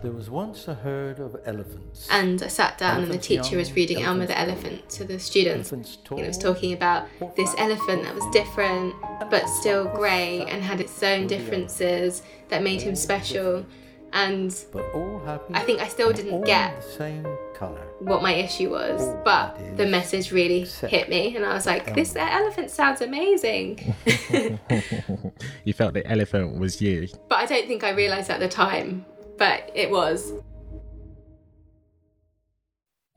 There 0.01 0.13
was 0.13 0.29
once 0.29 0.69
a 0.69 0.75
herd 0.75 1.19
of 1.19 1.35
elephants. 1.45 2.07
And 2.09 2.41
I 2.41 2.47
sat 2.47 2.77
down, 2.77 2.99
and 3.03 3.07
the 3.07 3.15
Elephants 3.15 3.27
teacher 3.27 3.57
was 3.57 3.73
reading 3.73 4.01
Elmer 4.01 4.27
the 4.27 4.39
Elephant 4.39 4.89
to 4.91 5.03
the 5.03 5.19
students. 5.19 5.73
Elephants 5.73 5.97
And 6.09 6.19
it 6.19 6.27
was 6.27 6.37
talking 6.37 6.71
about 6.71 7.07
this 7.35 7.53
elephant 7.57 8.03
that 8.03 8.15
was 8.15 8.23
different, 8.31 8.95
but 9.29 9.49
still 9.49 9.85
grey, 9.89 10.45
and 10.47 10.63
had 10.63 10.79
its 10.79 11.03
own 11.03 11.27
differences 11.27 12.23
that 12.47 12.63
made 12.63 12.81
him 12.81 12.95
special. 12.95 13.65
And 14.13 14.55
but 14.71 14.85
all. 14.95 15.21
I 15.53 15.59
think 15.59 15.81
I 15.81 15.87
still 15.87 16.13
didn't 16.13 16.43
get 16.43 16.81
the 16.81 16.91
same 16.91 17.27
colour. 17.53 17.85
what 17.99 18.23
my 18.23 18.33
issue 18.33 18.71
was, 18.71 19.15
but 19.25 19.59
the 19.77 19.85
message 19.85 20.31
really 20.31 20.61
hit 20.87 21.09
me, 21.09 21.35
and 21.35 21.45
I 21.45 21.53
was 21.53 21.67
like, 21.67 21.93
"This 21.93 22.15
um, 22.15 22.27
elephant 22.27 22.71
sounds 22.71 23.01
amazing." 23.01 23.93
you 25.63 25.73
felt 25.73 25.93
the 25.93 26.07
elephant 26.07 26.57
was 26.57 26.81
you. 26.81 27.07
but 27.27 27.35
I 27.35 27.45
don't 27.45 27.67
think 27.67 27.83
I 27.83 27.91
realised 27.91 28.31
at 28.31 28.39
the 28.39 28.49
time, 28.49 29.05
but 29.39 29.71
it 29.73 29.89
was. 29.89 30.33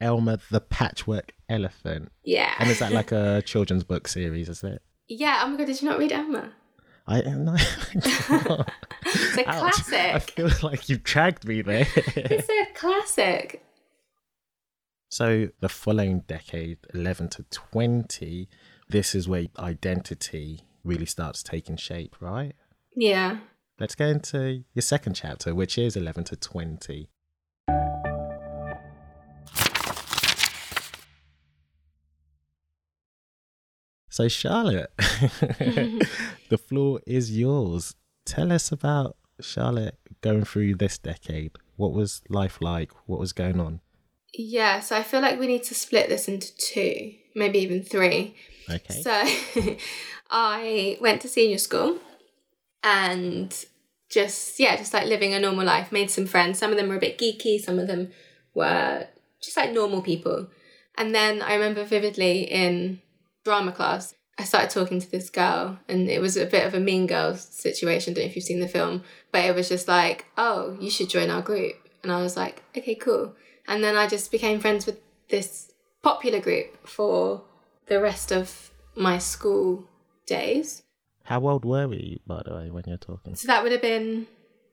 Elmer 0.00 0.38
the 0.50 0.60
Patchwork 0.60 1.32
Elephant. 1.48 2.10
Yeah. 2.24 2.54
And 2.58 2.70
is 2.70 2.78
that 2.80 2.92
like 2.92 3.12
a 3.12 3.42
children's 3.46 3.84
book 3.84 4.08
series, 4.08 4.48
is 4.48 4.64
it? 4.64 4.82
Yeah. 5.08 5.42
Oh 5.44 5.48
my 5.48 5.58
god, 5.58 5.66
did 5.66 5.82
you 5.82 5.88
not 5.88 5.98
read 5.98 6.12
Elmer? 6.12 6.52
I 7.06 7.20
am 7.20 7.44
no. 7.44 7.52
Not. 7.52 7.60
it's 9.04 9.36
a 9.38 9.48
Ouch. 9.48 9.92
I 9.92 10.18
feel 10.20 10.50
like 10.62 10.88
you've 10.88 11.02
dragged 11.02 11.46
me 11.46 11.60
there. 11.62 11.86
It's 12.16 12.48
a 12.48 12.72
classic. 12.74 13.64
so 15.08 15.48
the 15.60 15.68
following 15.68 16.20
decade, 16.20 16.78
11 16.94 17.28
to 17.30 17.42
20, 17.50 18.48
this 18.88 19.14
is 19.16 19.28
where 19.28 19.46
identity 19.58 20.60
really 20.84 21.06
starts 21.06 21.42
taking 21.42 21.76
shape, 21.76 22.16
right? 22.20 22.54
Yeah. 22.94 23.38
Let's 23.82 23.96
go 23.96 24.06
into 24.06 24.62
your 24.74 24.82
second 24.82 25.14
chapter, 25.14 25.56
which 25.56 25.76
is 25.76 25.96
11 25.96 26.22
to 26.26 26.36
20. 26.36 27.08
So, 34.08 34.28
Charlotte, 34.28 34.92
the 34.98 36.58
floor 36.64 37.00
is 37.08 37.36
yours. 37.36 37.96
Tell 38.24 38.52
us 38.52 38.70
about 38.70 39.16
Charlotte 39.40 39.98
going 40.20 40.44
through 40.44 40.76
this 40.76 40.96
decade. 40.98 41.50
What 41.74 41.92
was 41.92 42.22
life 42.28 42.58
like? 42.60 42.92
What 43.06 43.18
was 43.18 43.32
going 43.32 43.58
on? 43.58 43.80
Yeah, 44.32 44.78
so 44.78 44.96
I 44.96 45.02
feel 45.02 45.22
like 45.22 45.40
we 45.40 45.48
need 45.48 45.64
to 45.64 45.74
split 45.74 46.08
this 46.08 46.28
into 46.28 46.56
two, 46.56 47.14
maybe 47.34 47.58
even 47.58 47.82
three. 47.82 48.36
Okay. 48.70 49.02
So 49.02 49.76
I 50.30 50.98
went 51.00 51.20
to 51.22 51.28
senior 51.28 51.58
school 51.58 51.98
and 52.84 53.64
just, 54.12 54.60
yeah, 54.60 54.76
just 54.76 54.92
like 54.92 55.06
living 55.06 55.34
a 55.34 55.40
normal 55.40 55.64
life, 55.64 55.90
made 55.90 56.10
some 56.10 56.26
friends. 56.26 56.58
Some 56.58 56.70
of 56.70 56.76
them 56.76 56.88
were 56.88 56.96
a 56.96 57.00
bit 57.00 57.18
geeky, 57.18 57.58
some 57.58 57.78
of 57.78 57.86
them 57.86 58.10
were 58.54 59.06
just 59.40 59.56
like 59.56 59.72
normal 59.72 60.02
people. 60.02 60.48
And 60.96 61.14
then 61.14 61.40
I 61.40 61.54
remember 61.54 61.84
vividly 61.84 62.42
in 62.42 63.00
drama 63.44 63.72
class, 63.72 64.14
I 64.38 64.44
started 64.44 64.70
talking 64.70 65.00
to 65.00 65.10
this 65.10 65.30
girl, 65.30 65.78
and 65.88 66.08
it 66.08 66.20
was 66.20 66.36
a 66.36 66.46
bit 66.46 66.66
of 66.66 66.74
a 66.74 66.80
mean 66.80 67.06
girl 67.06 67.34
situation. 67.34 68.12
I 68.12 68.14
Don't 68.14 68.24
know 68.24 68.28
if 68.28 68.36
you've 68.36 68.44
seen 68.44 68.60
the 68.60 68.68
film, 68.68 69.02
but 69.30 69.44
it 69.44 69.54
was 69.54 69.68
just 69.68 69.88
like, 69.88 70.26
oh, 70.36 70.76
you 70.80 70.90
should 70.90 71.08
join 71.08 71.30
our 71.30 71.42
group. 71.42 71.76
And 72.02 72.10
I 72.10 72.22
was 72.22 72.36
like, 72.36 72.62
okay, 72.76 72.94
cool. 72.94 73.34
And 73.66 73.82
then 73.82 73.96
I 73.96 74.06
just 74.06 74.30
became 74.30 74.60
friends 74.60 74.86
with 74.86 74.98
this 75.28 75.72
popular 76.02 76.40
group 76.40 76.86
for 76.86 77.42
the 77.86 78.00
rest 78.00 78.32
of 78.32 78.70
my 78.94 79.18
school 79.18 79.84
days. 80.26 80.82
How 81.24 81.46
old 81.46 81.64
were 81.64 81.88
we, 81.88 82.20
by 82.26 82.42
the 82.44 82.54
way, 82.54 82.70
when 82.70 82.84
you're 82.86 82.96
talking? 82.96 83.34
So 83.34 83.46
that 83.46 83.62
would 83.62 83.72
have 83.72 83.82
been 83.82 84.26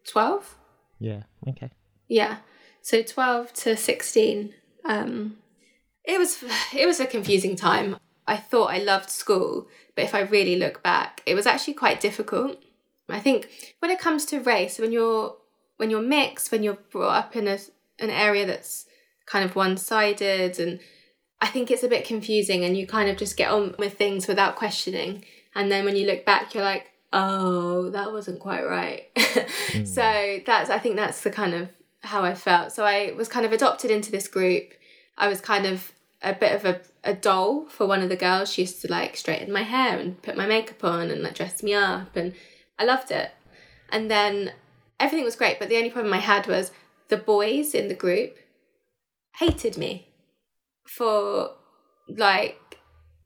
12? 0.07 0.57
Yeah, 0.99 1.23
okay. 1.47 1.71
Yeah. 2.07 2.37
So 2.81 3.01
12 3.03 3.53
to 3.53 3.77
16. 3.77 4.53
Um, 4.85 5.37
it 6.03 6.17
was 6.17 6.43
it 6.75 6.85
was 6.85 6.99
a 6.99 7.05
confusing 7.05 7.55
time. 7.55 7.97
I 8.27 8.37
thought 8.37 8.71
I 8.71 8.77
loved 8.77 9.09
school, 9.09 9.67
but 9.95 10.05
if 10.05 10.13
I 10.13 10.21
really 10.21 10.55
look 10.55 10.83
back, 10.83 11.21
it 11.25 11.35
was 11.35 11.45
actually 11.45 11.73
quite 11.73 11.99
difficult. 11.99 12.57
I 13.09 13.19
think 13.19 13.49
when 13.79 13.91
it 13.91 13.99
comes 13.99 14.25
to 14.25 14.39
race, 14.39 14.77
when 14.79 14.91
you're 14.91 15.35
when 15.77 15.89
you're 15.89 16.01
mixed, 16.01 16.51
when 16.51 16.63
you're 16.63 16.77
brought 16.91 17.17
up 17.17 17.35
in 17.35 17.47
a 17.47 17.57
an 17.99 18.09
area 18.09 18.45
that's 18.45 18.85
kind 19.25 19.45
of 19.45 19.55
one-sided 19.55 20.59
and 20.59 20.79
I 21.41 21.47
think 21.47 21.69
it's 21.69 21.83
a 21.83 21.87
bit 21.87 22.05
confusing 22.05 22.63
and 22.63 22.77
you 22.77 22.87
kind 22.87 23.09
of 23.09 23.17
just 23.17 23.37
get 23.37 23.51
on 23.51 23.75
with 23.77 23.97
things 23.97 24.27
without 24.27 24.55
questioning. 24.55 25.23
And 25.59 25.69
then 25.69 25.83
when 25.83 25.97
you 25.97 26.07
look 26.07 26.23
back, 26.23 26.53
you're 26.53 26.63
like, 26.63 26.89
oh, 27.11 27.89
that 27.89 28.13
wasn't 28.13 28.39
quite 28.39 28.65
right. 28.65 29.13
Mm. 29.13 29.85
So 29.85 30.39
that's, 30.45 30.69
I 30.69 30.79
think 30.79 30.95
that's 30.95 31.19
the 31.19 31.29
kind 31.29 31.53
of 31.53 31.67
how 32.01 32.23
I 32.23 32.33
felt. 32.33 32.71
So 32.71 32.85
I 32.85 33.11
was 33.17 33.27
kind 33.27 33.45
of 33.45 33.51
adopted 33.51 33.91
into 33.91 34.09
this 34.09 34.29
group. 34.29 34.71
I 35.17 35.27
was 35.27 35.41
kind 35.41 35.65
of 35.65 35.91
a 36.21 36.33
bit 36.33 36.55
of 36.55 36.63
a, 36.63 36.79
a 37.03 37.13
doll 37.13 37.65
for 37.67 37.85
one 37.85 38.01
of 38.01 38.07
the 38.07 38.15
girls. 38.15 38.53
She 38.53 38.61
used 38.61 38.81
to 38.83 38.87
like 38.89 39.17
straighten 39.17 39.51
my 39.51 39.63
hair 39.63 39.99
and 39.99 40.21
put 40.21 40.37
my 40.37 40.45
makeup 40.45 40.81
on 40.81 41.11
and 41.11 41.21
like 41.21 41.35
dress 41.35 41.61
me 41.61 41.73
up. 41.73 42.15
And 42.15 42.35
I 42.79 42.85
loved 42.85 43.11
it. 43.11 43.31
And 43.91 44.09
then 44.09 44.53
everything 44.97 45.25
was 45.25 45.35
great. 45.35 45.59
But 45.59 45.67
the 45.67 45.75
only 45.75 45.89
problem 45.89 46.13
I 46.13 46.19
had 46.19 46.47
was 46.47 46.71
the 47.09 47.17
boys 47.17 47.75
in 47.75 47.89
the 47.89 47.95
group 47.95 48.37
hated 49.39 49.77
me 49.77 50.07
for 50.87 51.51
like 52.07 52.77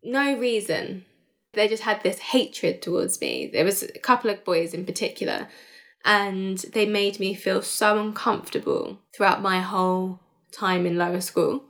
no 0.03 0.35
reason. 0.35 1.05
They 1.53 1.67
just 1.67 1.83
had 1.83 2.01
this 2.01 2.19
hatred 2.19 2.81
towards 2.81 3.21
me. 3.21 3.49
There 3.51 3.65
was 3.65 3.83
a 3.83 3.99
couple 3.99 4.29
of 4.29 4.43
boys 4.43 4.73
in 4.73 4.85
particular, 4.85 5.47
and 6.03 6.57
they 6.57 6.85
made 6.85 7.19
me 7.19 7.33
feel 7.33 7.61
so 7.61 7.99
uncomfortable 7.99 8.99
throughout 9.15 9.41
my 9.41 9.61
whole 9.61 10.19
time 10.51 10.85
in 10.85 10.97
lower 10.97 11.21
school. 11.21 11.65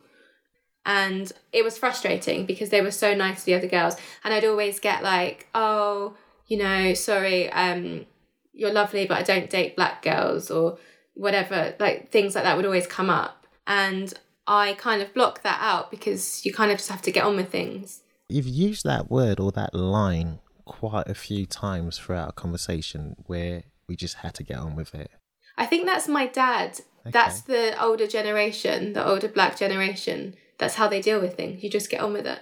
And 0.85 1.31
it 1.51 1.63
was 1.63 1.77
frustrating 1.77 2.45
because 2.45 2.69
they 2.69 2.81
were 2.81 2.91
so 2.91 3.13
nice 3.13 3.39
to 3.39 3.45
the 3.45 3.53
other 3.55 3.67
girls. 3.67 3.95
And 4.23 4.33
I'd 4.33 4.45
always 4.45 4.79
get 4.79 5.03
like, 5.03 5.47
oh, 5.55 6.15
you 6.47 6.57
know, 6.57 6.93
sorry, 6.93 7.49
um, 7.51 8.05
you're 8.53 8.73
lovely, 8.73 9.05
but 9.05 9.17
I 9.17 9.23
don't 9.23 9.49
date 9.49 9.75
black 9.75 10.01
girls 10.01 10.51
or 10.51 10.77
whatever. 11.13 11.75
Like 11.79 12.11
things 12.11 12.35
like 12.35 12.43
that 12.43 12.57
would 12.57 12.65
always 12.65 12.87
come 12.87 13.09
up. 13.09 13.47
And 13.65 14.13
I 14.45 14.73
kind 14.73 15.01
of 15.01 15.13
block 15.13 15.43
that 15.43 15.59
out 15.61 15.89
because 15.89 16.45
you 16.45 16.53
kind 16.53 16.71
of 16.71 16.77
just 16.77 16.89
have 16.89 17.01
to 17.03 17.11
get 17.11 17.23
on 17.23 17.37
with 17.37 17.49
things. 17.49 18.02
You've 18.33 18.47
used 18.47 18.83
that 18.85 19.11
word 19.11 19.39
or 19.39 19.51
that 19.51 19.75
line 19.75 20.39
quite 20.65 21.07
a 21.07 21.13
few 21.13 21.45
times 21.45 21.99
throughout 21.99 22.25
our 22.25 22.31
conversation 22.31 23.15
where 23.27 23.61
we 23.87 23.95
just 23.95 24.15
had 24.15 24.33
to 24.33 24.43
get 24.43 24.57
on 24.57 24.75
with 24.75 24.95
it. 24.95 25.11
I 25.55 25.67
think 25.67 25.85
that's 25.85 26.07
my 26.07 26.25
dad. 26.25 26.79
That's 27.05 27.41
the 27.41 27.79
older 27.79 28.07
generation, 28.07 28.93
the 28.93 29.05
older 29.05 29.27
black 29.27 29.55
generation. 29.55 30.33
That's 30.57 30.73
how 30.73 30.87
they 30.87 30.99
deal 30.99 31.21
with 31.21 31.35
things. 31.35 31.63
You 31.63 31.69
just 31.69 31.91
get 31.91 32.01
on 32.01 32.11
with 32.11 32.25
it. 32.25 32.39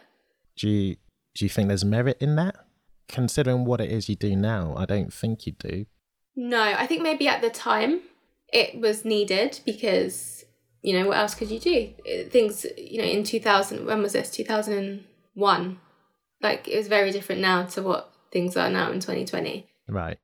Do 0.56 0.70
you, 0.70 0.96
do 1.36 1.44
you 1.44 1.50
think 1.50 1.68
there's 1.68 1.84
merit 1.84 2.16
in 2.22 2.38
that? 2.38 2.56
Considering 3.10 3.66
what 3.66 3.82
it 3.82 3.92
is 3.92 4.08
you 4.08 4.16
do 4.16 4.34
now, 4.34 4.74
I 4.78 4.86
don't 4.86 5.14
think 5.14 5.46
you 5.46 5.52
do. 5.52 5.88
No, 6.38 6.62
I 6.62 6.88
think 6.88 7.02
maybe 7.02 7.28
at 7.28 7.42
the 7.42 7.50
time 7.50 8.00
it 8.54 8.80
was 8.80 9.04
needed 9.04 9.60
because, 9.66 10.46
you 10.82 10.98
know, 10.98 11.10
what 11.10 11.18
else 11.18 11.36
could 11.36 11.52
you 11.52 11.60
do? 11.60 11.90
Things, 12.30 12.66
you 12.78 13.02
know, 13.02 13.08
in 13.08 13.26
2000, 13.26 13.86
when 13.86 14.02
was 14.02 14.14
this? 14.14 14.30
2001. 15.36 15.80
Like, 16.42 16.68
it 16.68 16.78
was 16.78 16.88
very 16.88 17.12
different 17.12 17.42
now 17.42 17.66
to 17.68 17.82
what 17.82 18.14
things 18.32 18.58
are 18.58 18.70
now 18.70 18.92
in 18.92 19.00
2020. 19.00 19.68
Right. 19.88 20.18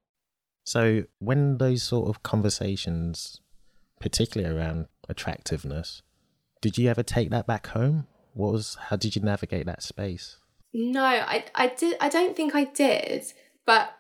So 0.64 1.04
when 1.20 1.60
those 1.60 1.84
sort 1.84 2.10
of 2.10 2.24
conversations, 2.24 3.40
particularly 4.00 4.54
around 4.54 4.88
attractiveness, 5.08 6.02
did 6.62 6.78
you 6.78 6.90
ever 6.90 7.04
take 7.04 7.30
that 7.30 7.48
back 7.48 7.68
home? 7.68 8.08
What 8.34 8.52
was 8.54 8.78
how 8.90 8.96
did 8.96 9.16
you 9.16 9.22
navigate 9.22 9.66
that 9.66 9.82
space? 9.82 10.38
No, 10.74 11.04
I, 11.04 11.46
I 11.56 11.68
did. 11.68 11.98
I 12.02 12.10
don't 12.10 12.36
think 12.36 12.54
I 12.54 12.66
did. 12.66 13.26
But 13.66 13.94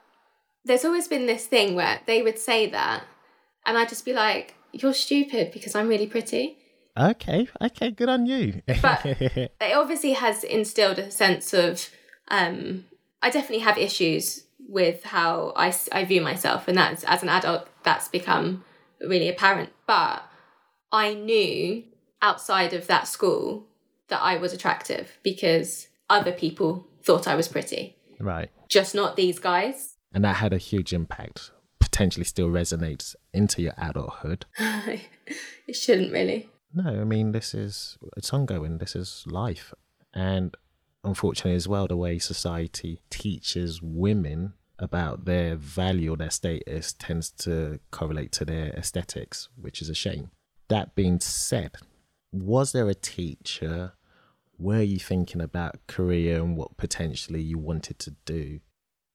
there's 0.65 0.85
always 0.85 1.07
been 1.07 1.25
this 1.25 1.47
thing 1.47 1.75
where 1.75 2.01
they 2.05 2.21
would 2.21 2.37
say 2.37 2.69
that, 2.69 3.03
and 3.65 3.77
I'd 3.77 3.89
just 3.89 4.05
be 4.05 4.13
like, 4.13 4.55
"You're 4.73 4.93
stupid 4.93 5.51
because 5.51 5.75
I'm 5.75 5.87
really 5.87 6.07
pretty." 6.07 6.57
Okay, 6.97 7.47
okay, 7.61 7.91
good 7.91 8.09
on 8.09 8.25
you. 8.25 8.61
But 8.81 9.05
it 9.05 9.75
obviously 9.75 10.13
has 10.13 10.43
instilled 10.43 10.99
a 10.99 11.11
sense 11.11 11.53
of. 11.53 11.89
Um, 12.29 12.85
I 13.21 13.29
definitely 13.29 13.59
have 13.59 13.77
issues 13.77 14.43
with 14.67 15.03
how 15.03 15.53
I, 15.55 15.73
I 15.91 16.05
view 16.05 16.21
myself, 16.21 16.67
and 16.67 16.77
that's 16.77 17.03
as 17.03 17.23
an 17.23 17.29
adult 17.29 17.67
that's 17.83 18.07
become 18.07 18.63
really 19.01 19.29
apparent. 19.29 19.69
But 19.85 20.23
I 20.91 21.13
knew 21.13 21.83
outside 22.21 22.73
of 22.73 22.87
that 22.87 23.07
school 23.07 23.67
that 24.07 24.21
I 24.21 24.37
was 24.37 24.53
attractive 24.53 25.17
because 25.23 25.87
other 26.09 26.31
people 26.31 26.87
thought 27.03 27.27
I 27.27 27.35
was 27.35 27.47
pretty, 27.47 27.95
right. 28.19 28.49
just 28.69 28.95
not 28.95 29.15
these 29.15 29.39
guys. 29.39 29.95
And 30.13 30.23
that 30.23 30.37
had 30.37 30.53
a 30.53 30.57
huge 30.57 30.93
impact, 30.93 31.51
potentially 31.79 32.23
still 32.23 32.49
resonates 32.49 33.15
into 33.33 33.61
your 33.61 33.73
adulthood. 33.77 34.45
it 34.57 35.73
shouldn't 35.73 36.11
really. 36.11 36.49
No, 36.73 37.01
I 37.01 37.03
mean 37.03 37.31
this 37.31 37.53
is 37.53 37.97
it's 38.15 38.33
ongoing. 38.33 38.77
This 38.77 38.95
is 38.95 39.23
life, 39.27 39.73
and 40.13 40.55
unfortunately, 41.03 41.55
as 41.55 41.67
well, 41.67 41.87
the 41.87 41.97
way 41.97 42.19
society 42.19 43.01
teaches 43.09 43.81
women 43.81 44.53
about 44.79 45.25
their 45.25 45.55
value 45.55 46.13
or 46.13 46.17
their 46.17 46.29
status 46.29 46.93
tends 46.93 47.31
to 47.31 47.79
correlate 47.91 48.31
to 48.33 48.45
their 48.45 48.67
aesthetics, 48.73 49.49
which 49.55 49.81
is 49.81 49.89
a 49.89 49.95
shame. 49.95 50.29
That 50.67 50.93
being 50.95 51.19
said, 51.19 51.77
was 52.31 52.73
there 52.73 52.89
a 52.89 52.93
teacher? 52.93 53.93
Were 54.59 54.81
you 54.81 54.99
thinking 54.99 55.41
about 55.41 55.85
career 55.87 56.41
and 56.41 56.57
what 56.57 56.77
potentially 56.77 57.41
you 57.41 57.57
wanted 57.57 57.99
to 57.99 58.11
do? 58.25 58.59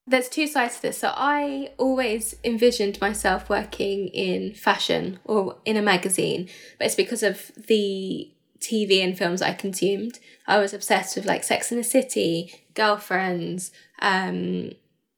There's 0.06 0.28
two 0.28 0.47
sides 0.47 0.76
to 0.76 0.82
this. 0.82 0.99
So 0.99 1.12
I 1.14 1.71
always 1.78 2.35
envisioned 2.42 3.00
myself 3.00 3.49
working 3.49 4.09
in 4.09 4.52
fashion 4.54 5.21
or 5.25 5.59
in 5.64 5.76
a 5.76 5.82
magazine, 5.82 6.49
but 6.78 6.87
it's 6.87 6.97
because 6.97 7.23
of 7.23 7.52
the 7.68 8.30
TV 8.59 9.02
and 9.02 9.16
films 9.16 9.42
I 9.42 9.52
consumed. 9.52 10.18
I 10.47 10.59
was 10.59 10.75
obsessed 10.75 11.16
with 11.16 11.25
like 11.25 11.44
Sex 11.44 11.71
in 11.71 11.78
the 11.78 11.85
City, 11.85 12.52
Girlfriends, 12.75 13.71
um, 14.00 14.73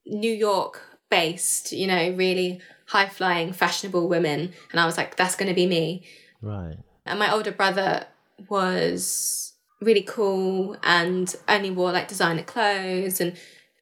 New 0.07 0.33
York 0.33 0.83
based, 1.11 1.73
you 1.73 1.87
know, 1.87 2.11
really 2.11 2.61
high 2.87 3.09
flying, 3.09 3.53
fashionable 3.53 4.09
women. 4.09 4.53
And 4.71 4.81
I 4.81 4.87
was 4.87 4.97
like, 4.97 5.17
that's 5.17 5.37
going 5.37 5.49
to 5.49 5.55
be 5.55 5.67
me. 5.67 6.05
Right. 6.43 6.77
And 7.07 7.19
my 7.19 7.33
older 7.33 7.53
brother 7.53 8.07
was 8.49 9.53
really 9.81 10.03
cool 10.03 10.77
and 10.83 11.35
only 11.49 11.71
wore 11.71 11.93
like 11.93 12.09
designer 12.09 12.43
clothes. 12.43 13.21
And 13.21 13.37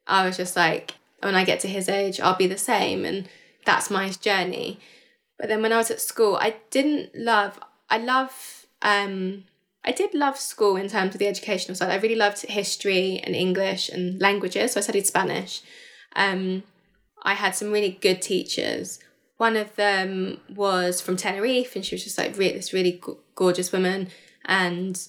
I 0.07 0.27
was 0.27 0.37
just 0.37 0.57
like, 0.57 0.95
when 1.21 1.35
I 1.35 1.45
get 1.45 1.61
to 1.61 1.69
his 1.69 1.89
age, 1.89 2.21
I'll 2.21 2.37
be 2.37 2.47
the 2.47 2.59
same. 2.59 3.05
And 3.05 3.29
that's 3.65 3.91
my 3.91 4.11
journey. 4.11 4.81
But 5.39 5.49
then 5.49 5.63
when 5.63 5.73
I 5.73 5.79
was 5.79 5.91
at 5.91 6.01
school, 6.01 6.37
I 6.37 6.57
didn't 6.71 7.15
love, 7.15 7.59
I 7.91 7.99
love, 7.99 8.67
um, 8.83 9.45
I 9.85 9.93
did 9.93 10.15
love 10.15 10.39
school 10.39 10.77
in 10.77 10.89
terms 10.89 11.15
of 11.15 11.19
the 11.19 11.27
educational 11.27 11.75
side. 11.75 11.91
I 11.91 11.97
really 11.97 12.15
loved 12.15 12.43
history 12.43 13.21
and 13.25 13.35
English 13.35 13.89
and 13.89 14.21
languages. 14.21 14.73
So 14.73 14.81
I 14.81 14.83
studied 14.83 15.07
Spanish. 15.07 15.63
Um, 16.15 16.63
I 17.23 17.35
had 17.35 17.55
some 17.55 17.73
really 17.73 17.99
good 18.01 18.23
teachers. 18.23 18.99
One 19.37 19.57
of 19.57 19.75
them 19.77 20.41
was 20.55 21.01
from 21.01 21.17
Tenerife, 21.17 21.75
and 21.75 21.85
she 21.85 21.95
was 21.95 22.05
just 22.05 22.19
like 22.19 22.37
re- 22.37 22.53
this 22.53 22.73
really 22.73 23.01
g- 23.05 23.15
gorgeous 23.35 23.73
woman, 23.73 24.09
and 24.45 25.01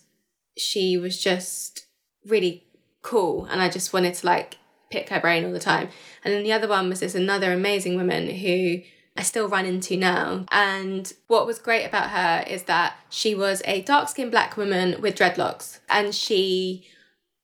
she 0.58 0.98
was 0.98 1.22
just 1.22 1.86
really 2.26 2.64
cool. 3.02 3.46
And 3.46 3.62
I 3.62 3.70
just 3.70 3.94
wanted 3.94 4.16
to 4.16 4.26
like 4.26 4.58
pick 4.94 5.10
her 5.10 5.20
brain 5.20 5.44
all 5.44 5.52
the 5.52 5.60
time. 5.60 5.90
And 6.24 6.34
then 6.34 6.44
the 6.44 6.54
other 6.54 6.68
one 6.68 6.88
was 6.88 7.00
this 7.00 7.16
another 7.16 7.52
amazing 7.52 7.98
woman 7.98 8.30
who 8.30 8.82
I 9.18 9.24
still 9.24 9.50
run 9.50 9.66
into 9.66 9.98
now. 9.98 10.46
And 10.52 11.12
what 11.28 11.48
was 11.48 11.58
great 11.58 11.86
about 11.86 12.12
her 12.12 12.46
is 12.48 12.64
that 12.64 12.96
she 13.10 13.34
was 13.34 13.64
a 13.66 13.82
dark 13.82 14.08
skinned 14.10 14.32
black 14.32 14.56
woman 14.56 15.02
with 15.02 15.16
dreadlocks, 15.16 15.80
and 15.90 16.14
she 16.14 16.88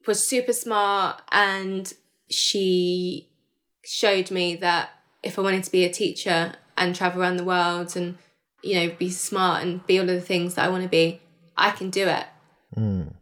was 0.05 0.25
super 0.25 0.53
smart 0.53 1.21
and 1.31 1.93
she 2.29 3.29
showed 3.83 4.31
me 4.31 4.55
that 4.55 4.91
if 5.23 5.37
I 5.37 5.41
wanted 5.41 5.63
to 5.65 5.71
be 5.71 5.83
a 5.83 5.91
teacher 5.91 6.53
and 6.77 6.95
travel 6.95 7.21
around 7.21 7.37
the 7.37 7.43
world 7.43 7.95
and 7.95 8.17
you 8.63 8.75
know 8.75 8.95
be 8.97 9.09
smart 9.09 9.61
and 9.61 9.85
be 9.85 9.99
all 9.99 10.09
of 10.09 10.15
the 10.15 10.21
things 10.21 10.55
that 10.55 10.65
I 10.65 10.69
want 10.69 10.83
to 10.83 10.89
be, 10.89 11.21
I 11.57 11.71
can 11.71 11.89
do 11.89 12.07
it. 12.07 12.25
Mm. 12.77 13.13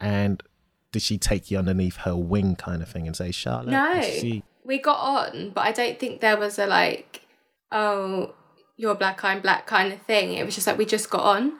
And 0.00 0.42
did 0.94 1.02
she 1.02 1.18
take 1.18 1.50
you 1.50 1.58
underneath 1.58 1.96
her 1.96 2.14
wing 2.14 2.54
kind 2.54 2.80
of 2.80 2.88
thing 2.88 3.08
and 3.08 3.16
say, 3.16 3.32
Charlotte? 3.32 3.72
No, 3.72 4.00
She... 4.00 4.44
we 4.64 4.78
got 4.78 4.98
on, 5.00 5.50
but 5.50 5.62
I 5.62 5.72
don't 5.72 5.98
think 5.98 6.20
there 6.20 6.36
was 6.36 6.56
a 6.56 6.66
like, 6.66 7.22
oh, 7.72 8.32
you're 8.76 8.94
black, 8.94 9.24
I'm 9.24 9.40
black 9.40 9.66
kind 9.66 9.92
of 9.92 10.00
thing. 10.02 10.34
It 10.34 10.44
was 10.44 10.54
just 10.54 10.68
like 10.68 10.78
we 10.78 10.86
just 10.86 11.10
got 11.10 11.24
on, 11.24 11.54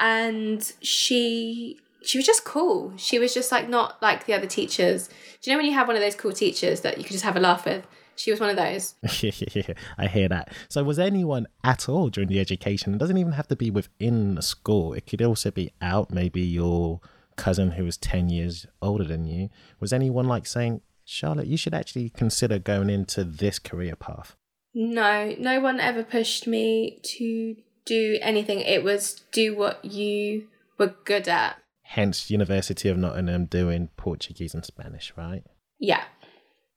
and 0.00 0.72
she 0.80 1.78
she 2.02 2.18
was 2.18 2.26
just 2.26 2.44
cool. 2.44 2.92
She 2.96 3.20
was 3.20 3.32
just 3.32 3.52
like 3.52 3.68
not 3.68 4.02
like 4.02 4.26
the 4.26 4.34
other 4.34 4.48
teachers. 4.48 5.06
Do 5.06 5.48
you 5.48 5.52
know 5.52 5.58
when 5.60 5.66
you 5.66 5.74
have 5.74 5.86
one 5.86 5.94
of 5.94 6.02
those 6.02 6.16
cool 6.16 6.32
teachers 6.32 6.80
that 6.80 6.98
you 6.98 7.04
can 7.04 7.12
just 7.12 7.24
have 7.24 7.36
a 7.36 7.40
laugh 7.40 7.64
with? 7.64 7.86
She 8.16 8.32
was 8.32 8.40
one 8.40 8.50
of 8.50 8.56
those. 8.56 8.94
I 9.96 10.08
hear 10.08 10.28
that. 10.28 10.52
So, 10.68 10.82
was 10.82 10.98
anyone 10.98 11.46
at 11.62 11.88
all 11.88 12.08
during 12.08 12.28
the 12.28 12.40
education? 12.40 12.94
It 12.94 12.98
doesn't 12.98 13.16
even 13.16 13.32
have 13.32 13.46
to 13.46 13.56
be 13.56 13.70
within 13.70 14.34
the 14.34 14.42
school. 14.42 14.92
It 14.92 15.06
could 15.06 15.22
also 15.22 15.52
be 15.52 15.70
out. 15.80 16.10
Maybe 16.10 16.40
your 16.40 17.00
cousin 17.36 17.72
who 17.72 17.84
was 17.84 17.96
ten 17.96 18.28
years 18.28 18.66
older 18.80 19.04
than 19.04 19.24
you. 19.24 19.48
Was 19.80 19.92
anyone 19.92 20.26
like 20.26 20.46
saying, 20.46 20.80
"Charlotte, 21.04 21.46
you 21.46 21.56
should 21.56 21.74
actually 21.74 22.10
consider 22.10 22.58
going 22.58 22.90
into 22.90 23.24
this 23.24 23.58
career 23.58 23.96
path"? 23.96 24.36
No, 24.74 25.34
no 25.38 25.60
one 25.60 25.80
ever 25.80 26.02
pushed 26.02 26.46
me 26.46 27.00
to 27.02 27.56
do 27.84 28.18
anything. 28.22 28.60
It 28.60 28.82
was 28.82 29.22
do 29.32 29.54
what 29.54 29.84
you 29.84 30.48
were 30.78 30.94
good 31.04 31.28
at. 31.28 31.56
Hence, 31.82 32.30
University 32.30 32.88
of 32.88 32.96
Nottingham 32.96 33.46
doing 33.46 33.90
Portuguese 33.96 34.54
and 34.54 34.64
Spanish, 34.64 35.12
right? 35.16 35.44
Yeah. 35.78 36.04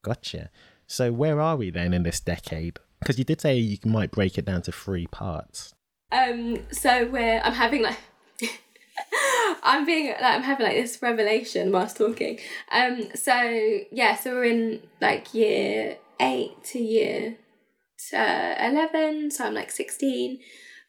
Gotcha. 0.04 0.50
So 0.88 1.12
where 1.14 1.40
are 1.40 1.56
we 1.56 1.70
then 1.70 1.94
in 1.94 2.04
this 2.04 2.20
decade? 2.20 2.80
Because 3.00 3.18
you 3.18 3.24
did 3.24 3.40
say 3.40 3.56
you 3.56 3.78
might 3.86 4.12
break 4.12 4.38
it 4.38 4.46
down 4.46 4.62
to 4.64 4.72
three 4.72 5.08
parts. 5.08 5.74
Um. 6.12 6.60
So 6.72 7.08
we're 7.08 7.40
I'm 7.40 7.54
having 7.54 7.84
like. 7.84 7.98
I'm 9.64 9.86
being 9.86 10.08
like 10.08 10.22
I'm 10.22 10.44
having 10.44 10.66
like 10.66 10.76
this 10.76 11.02
revelation 11.02 11.72
whilst 11.72 11.98
talking. 11.98 12.40
Um. 12.72 13.10
So 13.16 13.80
yeah. 13.92 14.16
So 14.16 14.36
we're 14.36 14.46
in 14.46 14.82
like 15.02 15.34
year 15.34 15.98
eight 16.20 16.64
to 16.66 16.80
year 16.80 17.38
to 18.10 18.56
eleven. 18.60 19.32
So 19.32 19.46
I'm 19.46 19.54
like 19.54 19.72
sixteen. 19.72 20.40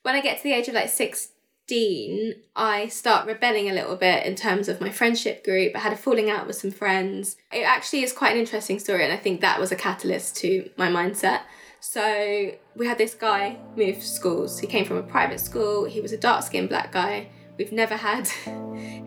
When 0.03 0.15
I 0.15 0.21
get 0.21 0.39
to 0.39 0.43
the 0.45 0.53
age 0.53 0.69
of 0.69 0.75
like 0.75 0.89
sixteen, 0.89 2.35
I 2.55 2.89
start 2.89 3.27
rebelling 3.27 3.69
a 3.69 3.75
little 3.75 3.97
bit 3.97 4.25
in 4.25 4.37
terms 4.37 4.69
of 4.69 4.81
my 4.81 4.91
friendship 4.91 5.45
group. 5.45 5.75
I 5.75 5.81
had 5.81 5.93
a 5.93 5.97
falling 5.97 6.31
out 6.31 6.47
with 6.47 6.57
some 6.57 6.71
friends. 6.71 7.37
It 7.53 7.63
actually 7.63 8.03
is 8.03 8.13
quite 8.13 8.33
an 8.33 8.39
interesting 8.39 8.79
story, 8.79 9.05
and 9.05 9.13
I 9.13 9.17
think 9.17 9.41
that 9.41 9.59
was 9.59 9.73
a 9.73 9.77
catalyst 9.77 10.37
to 10.37 10.71
my 10.77 10.89
mindset. 10.89 11.41
So 11.81 12.53
we 12.75 12.87
had 12.87 12.99
this 12.99 13.15
guy 13.15 13.59
move 13.77 14.03
schools. 14.03 14.59
He 14.59 14.67
came 14.67 14.85
from 14.85 14.97
a 14.97 15.03
private 15.03 15.41
school. 15.41 15.85
He 15.85 16.01
was 16.01 16.13
a 16.13 16.19
dark 16.19 16.45
skinned 16.45 16.69
black 16.69 16.91
guy. 16.93 17.29
We've 17.59 17.73
never 17.73 17.97
had 17.97 18.29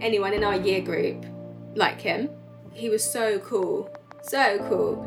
anyone 0.02 0.34
in 0.34 0.44
our 0.44 0.56
year 0.56 0.82
group 0.82 1.26
like 1.76 2.02
him. 2.02 2.30
He 2.74 2.90
was 2.90 3.04
so 3.04 3.40
cool, 3.40 3.90
so 4.22 4.66
cool. 4.70 5.06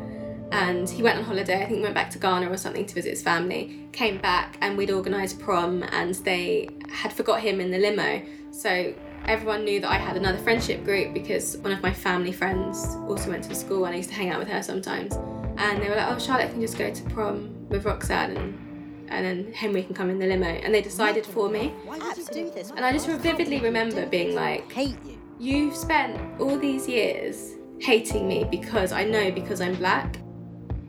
And 0.51 0.87
he 0.87 1.01
went 1.01 1.17
on 1.17 1.23
holiday. 1.23 1.63
I 1.63 1.65
think 1.65 1.77
he 1.77 1.81
went 1.81 1.95
back 1.95 2.11
to 2.11 2.19
Ghana 2.19 2.49
or 2.49 2.57
something 2.57 2.85
to 2.85 2.93
visit 2.93 3.09
his 3.09 3.23
family. 3.23 3.87
Came 3.91 4.19
back 4.19 4.57
and 4.61 4.77
we'd 4.77 4.91
organised 4.91 5.39
prom, 5.39 5.83
and 5.91 6.13
they 6.15 6.69
had 6.91 7.11
forgot 7.11 7.41
him 7.41 7.59
in 7.59 7.71
the 7.71 7.79
limo. 7.79 8.21
So 8.51 8.93
everyone 9.25 9.63
knew 9.63 9.79
that 9.79 9.89
I 9.89 9.95
had 9.95 10.15
another 10.15 10.37
friendship 10.37 10.83
group 10.83 11.13
because 11.13 11.57
one 11.57 11.71
of 11.71 11.81
my 11.81 11.91
family 11.91 12.31
friends 12.31 12.85
also 13.07 13.31
went 13.31 13.45
to 13.45 13.55
school 13.55 13.85
and 13.85 13.93
I 13.93 13.97
used 13.97 14.09
to 14.09 14.15
hang 14.15 14.29
out 14.29 14.39
with 14.39 14.49
her 14.49 14.61
sometimes. 14.61 15.15
And 15.57 15.81
they 15.81 15.89
were 15.89 15.95
like, 15.95 16.11
"Oh, 16.11 16.19
Charlotte 16.19 16.51
can 16.51 16.61
just 16.61 16.77
go 16.77 16.93
to 16.93 17.03
prom 17.09 17.67
with 17.69 17.85
Roxanne, 17.85 18.37
and 18.37 18.72
and 19.09 19.25
then 19.25 19.53
Henry 19.53 19.83
can 19.83 19.93
come 19.93 20.09
in 20.09 20.19
the 20.19 20.27
limo." 20.27 20.47
And 20.47 20.73
they 20.73 20.81
decided 20.81 21.25
for 21.25 21.49
me. 21.49 21.73
Why 21.85 21.99
did 21.99 22.17
you 22.17 22.25
do 22.45 22.51
this? 22.51 22.71
And 22.71 22.85
I 22.85 22.91
just 22.91 23.07
vividly 23.07 23.59
remember 23.59 24.05
being 24.05 24.35
like, 24.35 24.71
hate 24.71 24.97
you. 25.05 25.19
You've 25.39 25.75
spent 25.75 26.19
all 26.39 26.57
these 26.57 26.87
years 26.87 27.53
hating 27.79 28.27
me 28.27 28.45
because 28.49 28.91
I 28.91 29.03
know 29.03 29.31
because 29.31 29.61
I'm 29.61 29.75
black. 29.75 30.17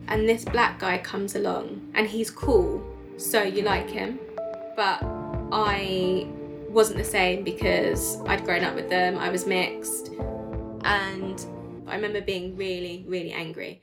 And 0.07 0.29
this 0.29 0.45
black 0.45 0.79
guy 0.79 0.97
comes 0.99 1.35
along 1.35 1.91
and 1.95 2.07
he's 2.07 2.29
cool, 2.29 2.83
so 3.17 3.41
you 3.41 3.63
like 3.63 3.89
him. 3.89 4.19
But 4.75 4.99
I 5.51 6.27
wasn't 6.69 6.97
the 6.97 7.03
same 7.03 7.43
because 7.43 8.21
I'd 8.27 8.43
grown 8.43 8.63
up 8.63 8.75
with 8.75 8.89
them, 8.89 9.17
I 9.17 9.29
was 9.29 9.45
mixed. 9.45 10.11
And 10.83 11.43
I 11.87 11.95
remember 11.95 12.21
being 12.21 12.55
really, 12.55 13.03
really 13.07 13.31
angry. 13.31 13.81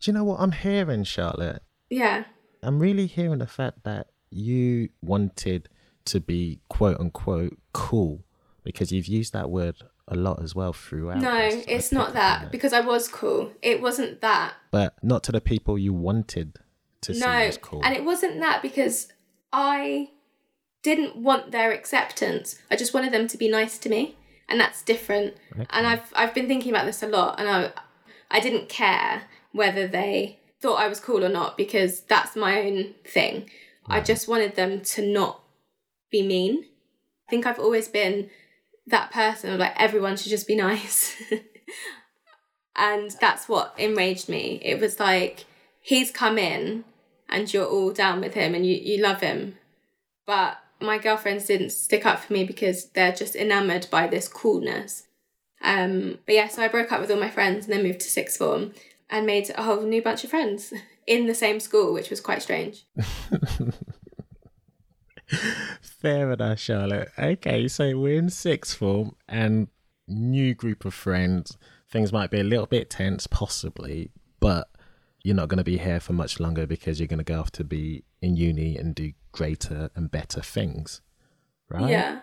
Do 0.00 0.10
you 0.10 0.14
know 0.14 0.24
what 0.24 0.40
I'm 0.40 0.52
hearing, 0.52 1.04
Charlotte? 1.04 1.62
Yeah. 1.90 2.24
I'm 2.62 2.78
really 2.78 3.06
hearing 3.06 3.38
the 3.38 3.46
fact 3.46 3.84
that 3.84 4.08
you 4.30 4.88
wanted 5.02 5.68
to 6.06 6.20
be 6.20 6.60
quote 6.68 6.98
unquote 6.98 7.58
cool 7.72 8.24
because 8.64 8.92
you've 8.92 9.06
used 9.06 9.32
that 9.32 9.50
word 9.50 9.76
a 10.08 10.16
lot 10.16 10.42
as 10.42 10.54
well 10.54 10.72
throughout. 10.72 11.18
No, 11.18 11.50
this. 11.50 11.64
it's 11.68 11.92
not 11.92 12.12
that 12.14 12.50
because 12.50 12.72
I 12.72 12.80
was 12.80 13.08
cool. 13.08 13.52
It 13.62 13.80
wasn't 13.80 14.20
that. 14.20 14.54
But 14.70 14.94
not 15.02 15.22
to 15.24 15.32
the 15.32 15.40
people 15.40 15.78
you 15.78 15.92
wanted 15.92 16.58
to 17.02 17.14
see 17.14 17.24
as 17.24 17.58
cool. 17.58 17.80
and 17.84 17.94
it 17.94 18.04
wasn't 18.04 18.40
that 18.40 18.62
because 18.62 19.08
I 19.52 20.10
didn't 20.82 21.16
want 21.16 21.50
their 21.50 21.72
acceptance. 21.72 22.56
I 22.70 22.76
just 22.76 22.94
wanted 22.94 23.12
them 23.12 23.26
to 23.28 23.36
be 23.36 23.48
nice 23.48 23.78
to 23.78 23.88
me, 23.88 24.16
and 24.48 24.60
that's 24.60 24.82
different. 24.82 25.34
Okay. 25.52 25.66
And 25.70 25.86
I've 25.86 26.12
I've 26.14 26.34
been 26.34 26.46
thinking 26.48 26.72
about 26.72 26.86
this 26.86 27.02
a 27.02 27.08
lot, 27.08 27.40
and 27.40 27.48
I 27.48 27.72
I 28.30 28.40
didn't 28.40 28.68
care 28.68 29.22
whether 29.52 29.86
they 29.86 30.38
thought 30.60 30.80
I 30.80 30.88
was 30.88 31.00
cool 31.00 31.24
or 31.24 31.28
not 31.28 31.56
because 31.56 32.00
that's 32.02 32.36
my 32.36 32.60
own 32.60 32.94
thing. 33.04 33.50
I 33.88 34.00
just 34.00 34.26
wanted 34.26 34.56
them 34.56 34.80
to 34.80 35.06
not 35.06 35.42
be 36.10 36.26
mean. 36.26 36.64
I 37.26 37.30
think 37.30 37.46
I've 37.46 37.58
always 37.58 37.88
been 37.88 38.30
that 38.86 39.12
person 39.12 39.52
of 39.52 39.60
like 39.60 39.74
everyone 39.76 40.16
should 40.16 40.30
just 40.30 40.46
be 40.46 40.56
nice. 40.56 41.20
and 42.76 43.10
that's 43.20 43.48
what 43.48 43.74
enraged 43.78 44.28
me. 44.28 44.60
It 44.62 44.80
was 44.80 44.98
like 44.98 45.44
he's 45.80 46.10
come 46.10 46.38
in 46.38 46.84
and 47.28 47.52
you're 47.52 47.66
all 47.66 47.92
down 47.92 48.20
with 48.20 48.34
him 48.34 48.54
and 48.54 48.66
you, 48.66 48.76
you 48.76 49.02
love 49.02 49.20
him. 49.20 49.56
But 50.26 50.58
my 50.80 50.98
girlfriends 50.98 51.46
didn't 51.46 51.70
stick 51.70 52.04
up 52.04 52.20
for 52.20 52.32
me 52.32 52.44
because 52.44 52.90
they're 52.90 53.12
just 53.12 53.36
enamored 53.36 53.88
by 53.90 54.06
this 54.06 54.28
coolness. 54.28 55.04
Um, 55.62 56.18
but 56.26 56.34
yeah, 56.34 56.48
so 56.48 56.62
I 56.62 56.68
broke 56.68 56.92
up 56.92 57.00
with 57.00 57.10
all 57.10 57.18
my 57.18 57.30
friends 57.30 57.64
and 57.64 57.74
then 57.74 57.82
moved 57.82 58.00
to 58.00 58.10
sixth 58.10 58.38
form 58.38 58.72
and 59.10 59.26
made 59.26 59.50
a 59.54 59.62
whole 59.62 59.82
new 59.82 60.02
bunch 60.02 60.24
of 60.24 60.30
friends 60.30 60.72
in 61.06 61.26
the 61.26 61.34
same 61.34 61.60
school, 61.60 61.92
which 61.92 62.10
was 62.10 62.20
quite 62.20 62.42
strange. 62.42 62.86
Fair 65.80 66.32
enough, 66.32 66.58
Charlotte. 66.58 67.08
Okay, 67.18 67.68
so 67.68 67.98
we're 67.98 68.18
in 68.18 68.30
sixth 68.30 68.76
form 68.76 69.16
and 69.28 69.68
new 70.06 70.54
group 70.54 70.84
of 70.84 70.94
friends. 70.94 71.56
Things 71.90 72.12
might 72.12 72.30
be 72.30 72.40
a 72.40 72.44
little 72.44 72.66
bit 72.66 72.90
tense, 72.90 73.26
possibly, 73.26 74.10
but 74.40 74.68
you're 75.22 75.36
not 75.36 75.48
going 75.48 75.58
to 75.58 75.64
be 75.64 75.78
here 75.78 76.00
for 76.00 76.12
much 76.12 76.38
longer 76.38 76.66
because 76.66 77.00
you're 77.00 77.08
going 77.08 77.18
to 77.18 77.24
go 77.24 77.40
off 77.40 77.50
to 77.52 77.64
be 77.64 78.04
in 78.22 78.36
uni 78.36 78.76
and 78.76 78.94
do 78.94 79.12
greater 79.32 79.90
and 79.94 80.10
better 80.10 80.40
things, 80.40 81.00
right? 81.68 81.90
Yeah. 81.90 82.20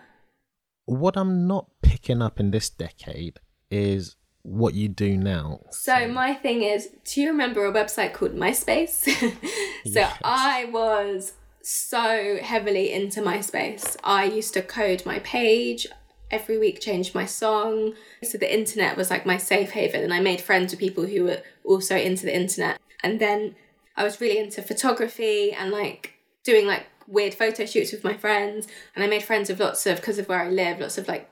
What 0.86 1.17
I'm 1.17 1.48
not 1.48 1.69
picking 1.82 2.22
up 2.22 2.39
in 2.39 2.52
this 2.52 2.69
decade 2.69 3.39
is 3.69 4.15
what 4.43 4.73
you 4.73 4.89
do 4.89 5.17
now. 5.17 5.62
So 5.71 6.08
my 6.08 6.34
thing 6.34 6.63
is, 6.63 6.89
do 7.06 7.21
you 7.21 7.29
remember 7.29 7.65
a 7.65 7.73
website 7.73 8.13
called 8.13 8.36
MySpace? 8.36 8.91
so 9.86 9.99
Yes. 9.99 10.17
I 10.23 10.65
was 10.65 11.34
so 11.62 12.38
heavily 12.41 12.91
into 12.91 13.21
MySpace. 13.21 13.95
I 14.03 14.25
used 14.25 14.53
to 14.53 14.62
code 14.62 15.06
my 15.06 15.19
page 15.19 15.88
every 16.29 16.58
week, 16.58 16.82
change 16.82 17.15
my 17.15 17.25
song. 17.25 17.93
So 18.21 18.38
the 18.38 18.53
internet 18.53 18.97
was 18.97 19.10
like 19.10 19.25
my 19.25 19.38
safe 19.38 19.71
haven, 19.71 20.03
and 20.03 20.13
I 20.13 20.19
made 20.19 20.41
friends 20.41 20.73
with 20.73 20.79
people 20.79 21.06
who 21.06 21.23
were 21.23 21.41
also 21.63 21.95
into 21.95 22.25
the 22.25 22.36
internet. 22.36 22.79
And 23.01 23.19
then 23.19 23.56
I 23.95 24.03
was 24.03 24.19
really 24.19 24.39
into 24.39 24.62
photography 24.62 25.51
and 25.53 25.71
like 25.71 26.15
doing 26.43 26.67
like 26.67 26.88
weird 27.08 27.34
photo 27.34 27.65
shoots 27.65 27.91
with 27.91 28.03
my 28.03 28.15
friends. 28.17 28.67
And 28.95 29.03
I 29.03 29.08
made 29.08 29.23
friends 29.23 29.49
with 29.49 29.60
lots 29.60 29.86
of, 29.86 29.97
because 29.97 30.19
of 30.19 30.27
where 30.27 30.41
I 30.41 30.49
live, 30.49 30.79
lots 30.79 30.97
of 30.97 31.08
like 31.08 31.29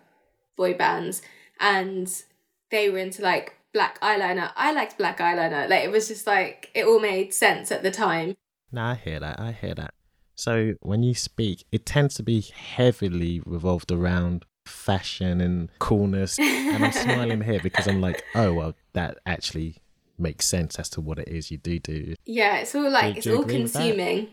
boy 0.56 0.74
bands. 0.74 1.22
And 1.60 2.10
they 2.72 2.90
were 2.90 2.98
into 2.98 3.22
like 3.22 3.56
black 3.74 4.00
eyeliner. 4.02 4.52
I 4.56 4.74
liked 4.74 4.98
black 4.98 5.20
eyeliner. 5.20 5.70
Like 5.70 5.84
it 5.84 5.92
was 5.92 6.08
just 6.08 6.26
like, 6.28 6.70
it 6.74 6.86
all 6.86 7.00
made 7.00 7.34
sense 7.34 7.72
at 7.72 7.84
the 7.84 7.92
time. 7.92 8.36
No, 8.72 8.82
I 8.84 8.96
hear 8.96 9.20
that. 9.20 9.40
I 9.40 9.52
hear 9.52 9.76
that. 9.76 9.94
So 10.36 10.74
when 10.82 11.04
you 11.04 11.14
speak, 11.14 11.66
it 11.72 11.86
tends 11.86 12.16
to 12.16 12.24
be 12.24 12.42
heavily 12.42 13.42
revolved 13.46 13.92
around 13.92 14.46
fashion 14.66 15.42
and 15.42 15.70
coolness. 15.80 16.40
and 16.40 16.84
I'm 16.84 16.92
smiling 16.92 17.42
here 17.42 17.60
because 17.62 17.88
I'm 17.88 18.02
like, 18.02 18.24
oh, 18.36 18.54
well, 18.54 18.74
that 18.94 19.20
actually 19.26 19.78
makes 20.18 20.46
sense 20.46 20.78
as 20.80 20.90
to 20.92 21.02
what 21.02 21.20
it 21.20 21.28
is 21.28 21.52
you 21.52 21.58
do 21.58 21.80
do. 21.80 22.16
Yeah, 22.26 22.58
it's 22.58 22.74
all 22.76 22.90
like 22.90 23.14
Do- 23.14 23.18
it's 23.18 23.24
do 23.28 23.36
all 23.36 23.42
agree 23.44 23.62
with 23.64 23.74
that? 23.74 23.80
consuming. 23.80 24.30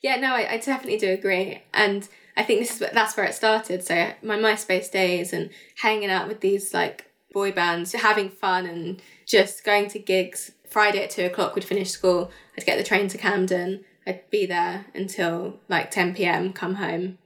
Yeah, 0.00 0.16
no, 0.16 0.34
I, 0.34 0.52
I 0.52 0.58
definitely 0.58 0.98
do 0.98 1.10
agree, 1.12 1.62
and 1.72 2.06
I 2.36 2.42
think 2.42 2.60
this 2.60 2.72
is 2.80 2.88
that's 2.92 3.16
where 3.16 3.24
it 3.26 3.34
started. 3.34 3.82
So 3.84 4.12
my 4.22 4.36
MySpace 4.36 4.90
days 4.90 5.32
and 5.32 5.50
hanging 5.80 6.10
out 6.10 6.28
with 6.28 6.40
these 6.40 6.74
like 6.74 7.10
boy 7.34 7.52
bands, 7.52 7.92
having 7.92 8.30
fun 8.30 8.64
and 8.64 9.02
just 9.26 9.64
going 9.64 9.88
to 9.88 9.98
gigs. 9.98 10.52
Friday 10.70 11.04
at 11.04 11.10
two 11.10 11.26
o'clock, 11.26 11.54
we'd 11.54 11.64
finish 11.64 11.90
school. 11.90 12.30
I'd 12.56 12.64
get 12.64 12.78
the 12.78 12.84
train 12.84 13.08
to 13.08 13.18
Camden. 13.18 13.84
I'd 14.06 14.28
be 14.30 14.46
there 14.46 14.86
until 14.94 15.60
like 15.68 15.90
ten 15.90 16.14
p.m. 16.14 16.54
Come 16.54 16.76
home. 16.76 17.18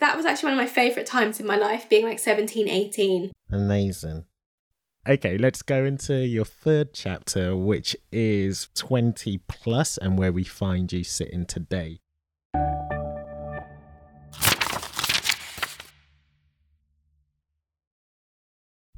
That 0.00 0.16
was 0.16 0.26
actually 0.26 0.50
one 0.50 0.58
of 0.58 0.64
my 0.64 0.72
favorite 0.72 1.06
times 1.06 1.38
in 1.38 1.46
my 1.46 1.56
life, 1.56 1.88
being 1.88 2.06
like 2.06 2.18
17, 2.18 2.68
18. 2.68 3.30
Amazing. 3.52 4.24
Okay, 5.06 5.36
let's 5.36 5.60
go 5.60 5.84
into 5.84 6.26
your 6.26 6.46
third 6.46 6.94
chapter, 6.94 7.54
which 7.54 7.94
is 8.10 8.68
20 8.74 9.38
plus 9.46 9.98
and 9.98 10.18
where 10.18 10.32
we 10.32 10.44
find 10.44 10.90
you 10.90 11.04
sitting 11.04 11.44
today. 11.44 12.00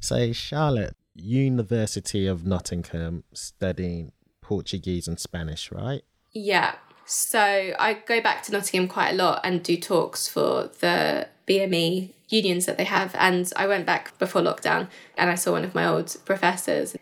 So, 0.02 0.32
Charlotte, 0.32 0.96
University 1.14 2.26
of 2.26 2.44
Nottingham, 2.44 3.22
studying 3.32 4.10
Portuguese 4.40 5.06
and 5.06 5.18
Spanish, 5.18 5.70
right? 5.70 6.02
Yeah. 6.32 6.74
So 7.06 7.74
I 7.78 8.02
go 8.06 8.20
back 8.20 8.42
to 8.44 8.52
Nottingham 8.52 8.88
quite 8.88 9.10
a 9.10 9.14
lot 9.14 9.40
and 9.44 9.62
do 9.62 9.76
talks 9.76 10.28
for 10.28 10.70
the 10.80 11.28
BME 11.46 12.14
unions 12.28 12.66
that 12.66 12.78
they 12.78 12.84
have. 12.84 13.14
And 13.16 13.50
I 13.54 13.66
went 13.66 13.86
back 13.86 14.18
before 14.18 14.42
lockdown 14.42 14.88
and 15.16 15.30
I 15.30 15.36
saw 15.36 15.52
one 15.52 15.64
of 15.64 15.74
my 15.74 15.86
old 15.86 16.16
professors. 16.24 16.96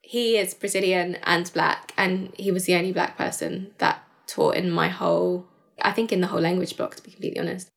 He 0.00 0.38
is 0.38 0.54
Brazilian 0.54 1.18
and 1.24 1.52
black, 1.52 1.92
and 1.98 2.32
he 2.38 2.50
was 2.50 2.64
the 2.64 2.74
only 2.74 2.92
black 2.92 3.18
person 3.18 3.72
that 3.76 4.02
taught 4.26 4.54
in 4.54 4.70
my 4.70 4.88
whole, 4.88 5.46
I 5.82 5.92
think 5.92 6.12
in 6.12 6.22
the 6.22 6.28
whole 6.28 6.40
language 6.40 6.78
block, 6.78 6.94
to 6.96 7.02
be 7.02 7.10
completely 7.10 7.38
honest. 7.38 7.68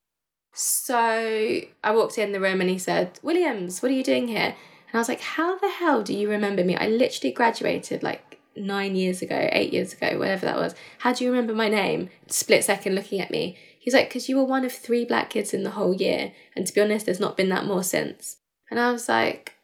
So 0.54 0.96
I 0.98 1.92
walked 1.92 2.18
in 2.18 2.32
the 2.32 2.40
room 2.40 2.62
and 2.62 2.70
he 2.70 2.78
said, 2.78 3.20
Williams, 3.24 3.82
what 3.82 3.92
are 3.92 3.96
you 3.96 4.04
doing 4.04 4.28
here? 4.28 4.56
And 4.92 4.96
I 4.96 4.98
was 4.98 5.10
like, 5.10 5.22
how 5.22 5.58
the 5.58 5.70
hell 5.70 6.04
do 6.04 6.14
you 6.14 6.30
remember 6.30 6.64
me? 6.64 6.76
I 6.76 6.88
literally 6.88 7.32
graduated 7.32 8.04
like 8.04 8.40
nine 8.56 8.96
years 8.96 9.22
ago, 9.22 9.50
eight 9.52 9.72
years 9.72 9.94
ago, 9.94 10.20
whatever 10.20 10.46
that 10.46 10.58
was. 10.58 10.76
How 11.00 11.14
do 11.14 11.24
you 11.24 11.32
remember 11.32 11.54
my 11.54 11.70
name? 11.70 12.10
Split 12.28 12.64
second 12.64 12.96
looking 12.96 13.22
at 13.22 13.32
me. 13.32 13.58
He's 13.80 13.94
like, 13.94 14.10
because 14.10 14.30
you 14.30 14.38
were 14.38 14.44
one 14.44 14.66
of 14.66 14.74
three 14.74 15.06
black 15.06 15.30
kids 15.30 15.54
in 15.54 15.64
the 15.64 15.72
whole 15.72 15.94
year. 15.94 16.34
And 16.56 16.68
to 16.68 16.74
be 16.74 16.82
honest, 16.82 17.06
there's 17.06 17.20
not 17.20 17.38
been 17.38 17.50
that 17.50 17.66
more 17.66 17.84
since. 17.84 18.38
And 18.70 18.80
I 18.80 18.92
was 18.92 19.08
like, 19.08 19.56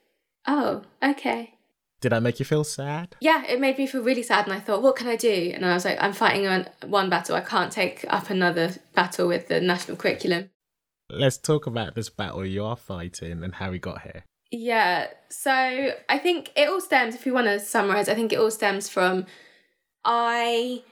oh, 0.46 0.82
okay. 1.02 1.54
Did 2.00 2.12
that 2.12 2.22
make 2.22 2.38
you 2.38 2.44
feel 2.44 2.64
sad? 2.64 3.16
Yeah, 3.20 3.44
it 3.44 3.60
made 3.60 3.76
me 3.76 3.86
feel 3.86 4.02
really 4.02 4.22
sad. 4.22 4.46
And 4.46 4.54
I 4.54 4.60
thought, 4.60 4.82
what 4.82 4.96
can 4.96 5.08
I 5.08 5.16
do? 5.16 5.52
And 5.54 5.66
I 5.66 5.74
was 5.74 5.84
like, 5.84 5.98
I'm 6.00 6.12
fighting 6.12 6.46
on 6.46 6.68
one 6.86 7.10
battle. 7.10 7.36
I 7.36 7.40
can't 7.40 7.72
take 7.72 8.04
up 8.08 8.30
another 8.30 8.74
battle 8.94 9.28
with 9.28 9.48
the 9.48 9.60
national 9.60 9.96
curriculum. 9.96 10.50
Let's 11.10 11.38
talk 11.38 11.66
about 11.66 11.94
this 11.94 12.10
battle 12.10 12.44
you 12.44 12.64
are 12.64 12.76
fighting 12.76 13.42
and 13.42 13.54
how 13.54 13.70
we 13.70 13.78
got 13.78 14.02
here. 14.02 14.24
Yeah, 14.50 15.08
so 15.28 15.50
I 16.08 16.18
think 16.18 16.52
it 16.56 16.68
all 16.68 16.80
stems, 16.80 17.14
if 17.14 17.24
we 17.24 17.32
want 17.32 17.46
to 17.46 17.60
summarize, 17.60 18.08
I 18.08 18.14
think 18.14 18.32
it 18.32 18.38
all 18.38 18.50
stems 18.50 18.88
from 18.88 19.26
I 20.04 20.82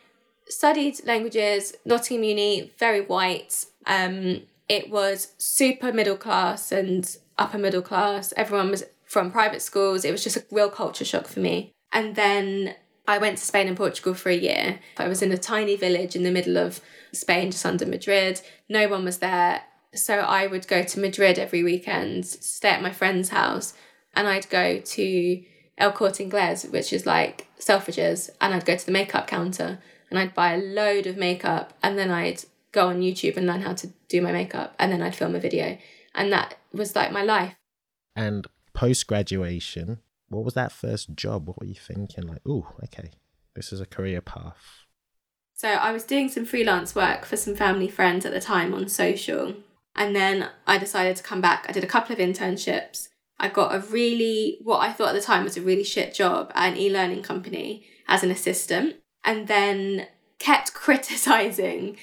studied 0.48 1.05
languages, 1.07 1.74
Nottingham 1.85 2.24
Uni, 2.24 2.72
very 2.79 3.00
white. 3.00 3.64
Um, 3.87 4.42
it 4.68 4.90
was 4.90 5.33
super 5.38 5.92
middle 5.92 6.16
class 6.16 6.72
and 6.72 7.16
upper 7.38 7.59
middle 7.59 7.83
class. 7.83 8.33
Everyone 8.37 8.70
was 8.70 8.85
from 9.05 9.31
private 9.31 9.62
schools. 9.62 10.05
It 10.05 10.12
was 10.12 10.24
just 10.24 10.37
a 10.37 10.44
real 10.50 10.70
culture 10.70 11.05
shock 11.05 11.26
for 11.26 11.40
me. 11.40 11.72
And 11.92 12.16
then 12.16 12.74
I 13.09 13.18
went 13.18 13.38
to 13.38 13.44
Spain 13.44 13.68
and 13.68 13.76
Portugal 13.76 14.14
for 14.14 14.31
a 14.31 14.37
year. 14.37 14.81
I 14.96 15.09
was 15.09 15.22
in 15.22 15.33
a 15.33 15.38
tiny 15.38 15.76
village 15.76 16.16
in 16.16 16.24
the 16.24 16.33
middle 16.33 16.59
of 16.59 16.81
Spain, 17.12 17.50
just 17.50 17.64
under 17.64 17.87
Madrid. 17.87 18.40
No 18.68 18.88
one 18.88 19.05
was 19.05 19.18
there. 19.18 19.62
So 19.96 20.18
I 20.18 20.46
would 20.46 20.68
go 20.68 20.82
to 20.82 21.00
Madrid 21.00 21.38
every 21.38 21.62
weekend, 21.62 22.26
stay 22.26 22.70
at 22.70 22.82
my 22.82 22.92
friend's 22.92 23.30
house, 23.30 23.74
and 24.14 24.28
I'd 24.28 24.48
go 24.48 24.78
to 24.78 25.42
El 25.78 25.92
Corte 25.92 26.18
Inglés, 26.18 26.70
which 26.70 26.92
is 26.92 27.06
like 27.06 27.46
Selfridges, 27.59 28.30
and 28.40 28.54
I'd 28.54 28.64
go 28.64 28.76
to 28.76 28.87
the 28.87 28.92
makeup 28.92 29.26
counter 29.26 29.78
and 30.11 30.18
I'd 30.18 30.35
buy 30.35 30.54
a 30.54 30.59
load 30.59 31.06
of 31.06 31.16
makeup 31.16 31.72
and 31.82 31.98
then 31.98 32.11
I'd 32.11 32.44
go 32.72 32.88
on 32.88 33.00
YouTube 33.00 33.37
and 33.37 33.46
learn 33.46 33.62
how 33.62 33.74
to 33.74 33.88
do 34.09 34.22
my 34.22 34.32
makeup 34.32 34.74
and 34.78 34.92
then 34.92 35.02
I'd 35.02 35.16
film 35.16 35.35
a 35.35 35.40
video. 35.40 35.78
And 36.14 36.32
that 36.32 36.54
was 36.72 36.94
like 36.94 37.12
my 37.12 37.22
life. 37.22 37.54
And 38.14 38.46
post 38.72 39.06
graduation, 39.06 39.98
what 40.28 40.44
was 40.44 40.54
that 40.54 40.72
first 40.72 41.14
job? 41.14 41.48
What 41.48 41.61
were 41.61 41.66
you 41.66 41.74
thinking? 41.74 42.26
Like, 42.26 42.42
oh, 42.46 42.72
okay, 42.85 43.11
this 43.54 43.72
is 43.72 43.80
a 43.80 43.87
career 43.87 44.20
path. 44.20 44.85
So 45.54 45.68
I 45.68 45.92
was 45.92 46.04
doing 46.04 46.28
some 46.28 46.44
freelance 46.44 46.94
work 46.94 47.24
for 47.24 47.37
some 47.37 47.54
family 47.54 47.88
friends 47.88 48.26
at 48.26 48.32
the 48.32 48.40
time 48.40 48.74
on 48.74 48.88
social. 48.88 49.54
And 49.96 50.14
then 50.14 50.50
I 50.66 50.78
decided 50.78 51.16
to 51.16 51.22
come 51.22 51.40
back. 51.40 51.66
I 51.68 51.72
did 51.72 51.82
a 51.82 51.88
couple 51.88 52.12
of 52.12 52.18
internships. 52.18 53.09
I 53.40 53.48
got 53.48 53.74
a 53.74 53.80
really, 53.80 54.59
what 54.62 54.78
I 54.78 54.92
thought 54.92 55.09
at 55.09 55.14
the 55.14 55.20
time 55.20 55.44
was 55.44 55.56
a 55.56 55.62
really 55.62 55.85
shit 55.85 56.14
job 56.14 56.52
at 56.54 56.72
an 56.72 56.78
e 56.78 56.90
learning 56.90 57.22
company 57.22 57.87
as 58.06 58.22
an 58.22 58.30
assistant. 58.30 58.96
And 59.24 59.48
then 59.48 60.06
kept 60.38 60.74
criticizing 60.74 61.96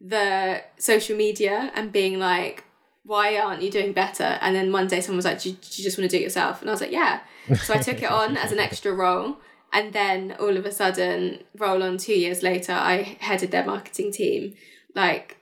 the 0.00 0.62
social 0.78 1.16
media 1.16 1.72
and 1.74 1.90
being 1.90 2.18
like, 2.18 2.64
why 3.04 3.38
aren't 3.38 3.62
you 3.62 3.70
doing 3.70 3.94
better? 3.94 4.38
And 4.42 4.54
then 4.54 4.70
one 4.70 4.86
day 4.86 5.00
someone 5.00 5.16
was 5.16 5.24
like, 5.24 5.40
do 5.40 5.48
you, 5.48 5.54
do 5.56 5.68
you 5.72 5.84
just 5.84 5.96
want 5.96 6.10
to 6.10 6.14
do 6.14 6.20
it 6.20 6.24
yourself? 6.24 6.60
And 6.60 6.68
I 6.68 6.72
was 6.72 6.82
like, 6.82 6.92
yeah. 6.92 7.20
So 7.62 7.72
I 7.72 7.78
took 7.78 8.02
it 8.02 8.10
on 8.10 8.36
as 8.36 8.52
an 8.52 8.58
extra 8.58 8.92
role. 8.92 9.38
And 9.72 9.94
then 9.94 10.36
all 10.38 10.56
of 10.56 10.66
a 10.66 10.70
sudden, 10.70 11.44
roll 11.56 11.82
on 11.82 11.96
two 11.96 12.12
years 12.14 12.42
later, 12.42 12.72
I 12.72 13.16
headed 13.20 13.50
their 13.50 13.64
marketing 13.64 14.12
team. 14.12 14.54
Like, 14.94 15.37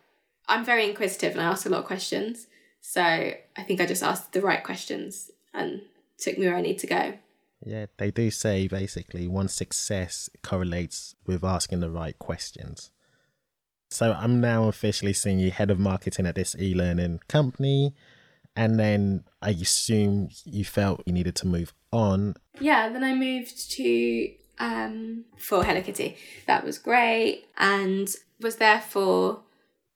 I'm 0.49 0.65
very 0.65 0.89
inquisitive 0.89 1.33
and 1.33 1.41
I 1.41 1.45
ask 1.45 1.67
a 1.67 1.69
lot 1.69 1.81
of 1.81 1.87
questions. 1.87 2.47
So 2.81 3.03
I 3.03 3.63
think 3.67 3.81
I 3.81 3.87
just 3.87 4.03
asked 4.03 4.33
the 4.33 4.41
right 4.41 4.63
questions 4.63 5.31
and 5.53 5.83
took 6.19 6.39
me 6.39 6.47
where 6.47 6.57
I 6.57 6.61
need 6.61 6.79
to 6.81 6.87
go. 6.87 7.15
Yeah, 7.65 7.87
they 7.97 8.11
do 8.11 8.31
say 8.31 8.69
basically 8.69 9.27
one 9.27 9.49
success 9.49 10.31
correlates 10.43 11.15
with 11.27 11.43
asking 11.43 11.81
the 11.81 11.91
right 11.91 12.19
questions. 12.19 12.91
So 13.91 14.13
I'm 14.13 14.41
now 14.41 14.69
officially 14.69 15.13
seeing 15.13 15.39
you 15.39 15.51
head 15.51 15.71
of 15.71 15.79
marketing 15.79 16.27
at 16.27 16.35
this 16.35 16.57
e-learning 16.59 17.21
company, 17.29 17.95
and 18.55 18.79
then 18.79 19.25
I 19.41 19.51
assume 19.51 20.29
you 20.45 20.65
felt 20.65 21.03
you 21.07 21.13
needed 21.13 21.37
to 21.37 21.47
move 21.47 21.73
on. 21.93 22.35
Yeah, 22.61 22.89
then 22.89 23.05
I 23.05 23.15
moved 23.15 23.71
to 23.73 24.31
um 24.59 25.25
for 25.39 25.65
Hello 25.65 25.83
Kitty. 25.83 26.17
That 26.47 26.65
was 26.65 26.79
great 26.79 27.47
and 27.57 28.09
was 28.41 28.57
there 28.57 28.81
for 28.81 29.41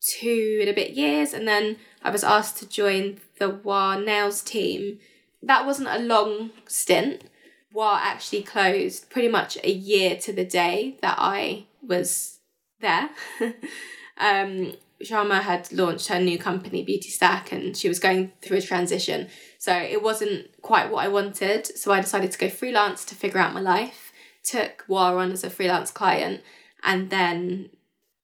two 0.01 0.59
and 0.61 0.69
a 0.71 0.75
bit 0.75 0.91
years 0.91 1.33
and 1.35 1.47
then 1.47 1.77
I 2.03 2.11
was 2.11 2.25
asked 2.25 2.57
to 2.59 2.69
join 2.69 3.21
the 3.39 3.51
WAH 3.51 3.99
Nails 3.99 4.43
team. 4.43 4.99
That 5.43 5.67
wasn't 5.67 5.89
a 5.89 5.99
long 5.99 6.51
stint. 6.67 7.25
WAH 7.73 8.01
actually 8.03 8.43
closed 8.43 9.11
pretty 9.11 9.29
much 9.29 9.59
a 9.63 9.71
year 9.71 10.17
to 10.17 10.33
the 10.33 10.45
day 10.45 10.97
that 11.03 11.17
I 11.19 11.67
was 11.83 12.39
there. 12.81 13.11
um 14.19 14.75
Sharma 15.03 15.41
had 15.41 15.73
launched 15.73 16.09
her 16.09 16.21
new 16.21 16.39
company, 16.39 16.85
Beautystack, 16.85 17.53
and 17.53 17.75
she 17.75 17.89
was 17.89 17.99
going 17.99 18.33
through 18.43 18.59
a 18.59 18.63
transition. 18.63 19.29
So 19.59 19.75
it 19.75 20.03
wasn't 20.03 20.61
quite 20.61 20.91
what 20.91 21.05
I 21.05 21.09
wanted. 21.09 21.67
So 21.79 21.91
I 21.91 22.01
decided 22.01 22.33
to 22.33 22.39
go 22.39 22.51
freelance 22.51 23.05
to 23.07 23.15
figure 23.15 23.41
out 23.41 23.55
my 23.55 23.61
life. 23.61 24.13
Took 24.45 24.85
WAH 24.89 25.17
on 25.17 25.33
as 25.33 25.45
a 25.45 25.51
freelance 25.51 25.91
client, 25.91 26.43
and 26.83 27.11
then 27.11 27.71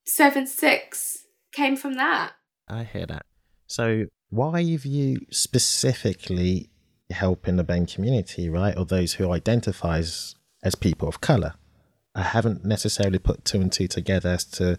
Seven 0.04 0.46
Six 0.46 1.25
came 1.56 1.76
from 1.76 1.94
that. 1.94 2.32
I 2.68 2.84
hear 2.84 3.06
that. 3.06 3.24
So 3.66 4.04
why 4.30 4.62
have 4.62 4.84
you 4.84 5.20
specifically 5.30 6.70
helping 7.10 7.56
the 7.56 7.64
BAME 7.64 7.92
community, 7.92 8.48
right, 8.48 8.76
or 8.76 8.84
those 8.84 9.14
who 9.14 9.32
identify 9.32 9.98
as, 9.98 10.36
as 10.62 10.74
people 10.74 11.08
of 11.08 11.20
color? 11.20 11.54
I 12.14 12.22
haven't 12.22 12.64
necessarily 12.64 13.18
put 13.18 13.44
two 13.44 13.60
and 13.60 13.72
two 13.72 13.88
together 13.88 14.30
as 14.30 14.44
to 14.44 14.78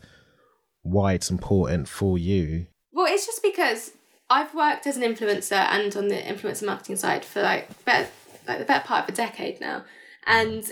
why 0.81 1.13
it's 1.13 1.29
important 1.29 1.87
for 1.87 2.17
you. 2.17 2.67
Well, 2.91 3.07
it's 3.07 3.25
just 3.25 3.43
because 3.43 3.91
I've 4.29 4.53
worked 4.53 4.87
as 4.87 4.97
an 4.97 5.03
influencer 5.03 5.51
and 5.53 5.95
on 5.95 6.07
the 6.07 6.15
influencer 6.15 6.65
marketing 6.65 6.95
side 6.95 7.23
for 7.23 7.41
like 7.41 7.85
better, 7.85 8.09
like 8.47 8.59
the 8.59 8.65
better 8.65 8.85
part 8.85 9.03
of 9.03 9.13
a 9.13 9.17
decade 9.17 9.61
now, 9.61 9.83
and 10.25 10.71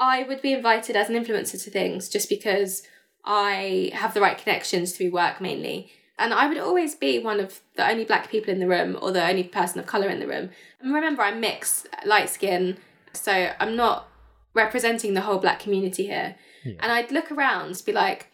I 0.00 0.24
would 0.24 0.42
be 0.42 0.52
invited 0.52 0.96
as 0.96 1.08
an 1.08 1.22
influencer 1.22 1.62
to 1.62 1.70
things 1.70 2.08
just 2.08 2.28
because 2.28 2.82
I 3.24 3.90
have 3.94 4.14
the 4.14 4.20
right 4.20 4.36
connections 4.36 4.96
through 4.96 5.10
work 5.10 5.40
mainly. 5.40 5.92
And 6.18 6.32
I 6.32 6.46
would 6.46 6.58
always 6.58 6.94
be 6.94 7.18
one 7.18 7.40
of 7.40 7.60
the 7.76 7.88
only 7.88 8.04
black 8.04 8.30
people 8.30 8.52
in 8.52 8.60
the 8.60 8.68
room 8.68 8.96
or 9.00 9.10
the 9.10 9.26
only 9.26 9.42
person 9.42 9.80
of 9.80 9.86
colour 9.86 10.08
in 10.08 10.20
the 10.20 10.28
room. 10.28 10.50
And 10.80 10.94
remember, 10.94 11.22
I'm 11.22 11.40
mixed, 11.40 11.88
light 12.04 12.30
skin, 12.30 12.76
so 13.12 13.50
I'm 13.58 13.74
not 13.74 14.08
representing 14.54 15.14
the 15.14 15.22
whole 15.22 15.38
black 15.38 15.58
community 15.58 16.06
here. 16.06 16.36
Yeah. 16.64 16.74
And 16.80 16.92
I'd 16.92 17.10
look 17.10 17.32
around 17.32 17.82
be 17.84 17.92
like, 17.92 18.28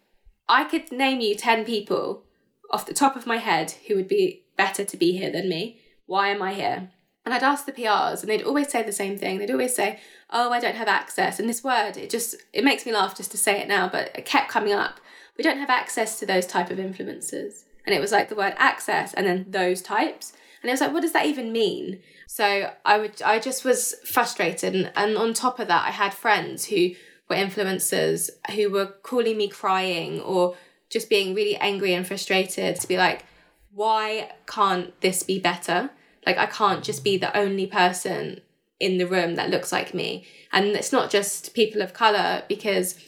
I 0.49 0.65
could 0.65 0.93
name 0.93 1.21
you 1.21 1.35
10 1.35 1.65
people 1.65 2.25
off 2.71 2.87
the 2.87 2.95
top 2.95 3.17
of 3.17 3.27
my 3.27 3.39
head 3.39 3.75
who 3.89 3.97
would 3.97 4.09
be 4.09 4.45
better 4.57 4.85
to 4.85 4.97
be 4.97 5.17
here 5.17 5.31
than 5.31 5.49
me. 5.49 5.81
Why 6.07 6.29
am 6.29 6.43
I 6.43 6.55
here? 6.55 6.91
And 7.25 7.35
I'd 7.35 7.43
ask 7.43 7.67
the 7.67 7.73
PRs, 7.73 8.21
and 8.21 8.31
they'd 8.31 8.43
always 8.43 8.69
say 8.69 8.83
the 8.83 8.93
same 8.93 9.19
thing. 9.19 9.39
They'd 9.39 9.51
always 9.51 9.75
say, 9.75 10.01
"Oh, 10.31 10.51
I 10.51 10.61
don't 10.61 10.77
have 10.77 10.89
access." 10.89 11.39
And 11.39 11.49
this 11.49 11.63
word, 11.63 11.97
it 11.97 12.11
just 12.11 12.37
it 12.53 12.65
makes 12.65 12.87
me 12.87 12.93
laugh 12.93 13.17
just 13.17 13.31
to 13.33 13.39
say 13.39 13.61
it 13.61 13.69
now, 13.69 13.89
but 13.89 14.11
it 14.17 14.25
kept 14.25 14.51
coming 14.51 14.73
up. 14.73 15.01
We 15.37 15.45
don't 15.45 15.59
have 15.59 15.71
access 15.71 16.19
to 16.19 16.27
those 16.27 16.47
type 16.47 16.71
of 16.71 16.79
influencers, 16.79 17.65
and 17.85 17.95
it 17.95 18.01
was 18.01 18.13
like 18.13 18.29
the 18.29 18.35
word 18.35 18.55
access, 18.57 19.13
and 19.15 19.27
then 19.27 19.47
those 19.49 19.83
types, 19.83 20.33
and 20.63 20.69
it 20.69 20.73
was 20.73 20.81
like, 20.81 20.93
what 20.93 21.03
does 21.03 21.13
that 21.13 21.27
even 21.27 21.53
mean? 21.53 22.01
So 22.27 22.73
I 22.85 22.99
would, 22.99 23.21
I 23.23 23.39
just 23.39 23.65
was 23.65 23.95
frustrated, 24.05 24.75
and, 24.75 24.93
and 24.97 25.17
on 25.17 25.35
top 25.35 25.59
of 25.59 25.69
that, 25.69 25.87
I 25.87 25.91
had 25.91 26.15
friends 26.15 26.67
who 26.67 26.91
were 27.29 27.37
influencers 27.37 28.31
who 28.55 28.71
were 28.71 28.87
calling 28.87 29.37
me 29.37 29.49
crying 29.49 30.21
or 30.21 30.57
just 30.91 31.09
being 31.09 31.35
really 31.35 31.57
angry 31.57 31.95
and 31.95 32.07
frustrated 32.07 32.77
to 32.81 32.89
be 32.89 32.97
like, 32.99 33.25
why 33.73 34.33
can't 34.47 35.01
this 35.01 35.23
be 35.23 35.39
better? 35.39 35.91
Like, 36.27 36.39
I 36.39 36.47
can't 36.47 36.85
just 36.85 37.03
be 37.03 37.17
the 37.17 37.37
only 37.37 37.67
person 37.67 38.41
in 38.79 38.99
the 38.99 39.07
room 39.07 39.35
that 39.37 39.51
looks 39.51 39.73
like 39.73 39.95
me. 39.95 40.27
And 40.53 40.69
it's 40.69 40.93
not 40.93 41.11
just 41.11 41.55
people 41.55 41.83
of 41.83 41.93
colour, 41.95 42.43
because 42.49 42.99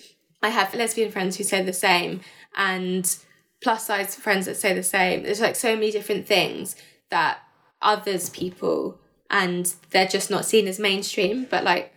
I 0.43 0.51
have 0.51 0.75
lesbian 0.75 1.11
friends 1.11 1.37
who 1.37 1.45
say 1.45 1.63
the 1.63 1.73
same 1.73 2.21
and 2.57 3.17
plus 3.63 3.87
size 3.87 4.15
friends 4.15 4.47
that 4.47 4.57
say 4.57 4.75
the 4.75 4.83
same. 4.83 5.23
There's 5.23 5.41
like 5.41 5.57
so 5.57 5.75
many 5.75 5.91
different 5.91 6.27
things 6.27 6.77
that 7.11 7.39
others 7.81 8.29
people 8.31 8.99
and 9.31 9.75
they're 9.91 10.07
just 10.07 10.31
not 10.31 10.45
seen 10.45 10.67
as 10.67 10.79
mainstream. 10.79 11.47
But 11.49 11.65
like, 11.65 11.92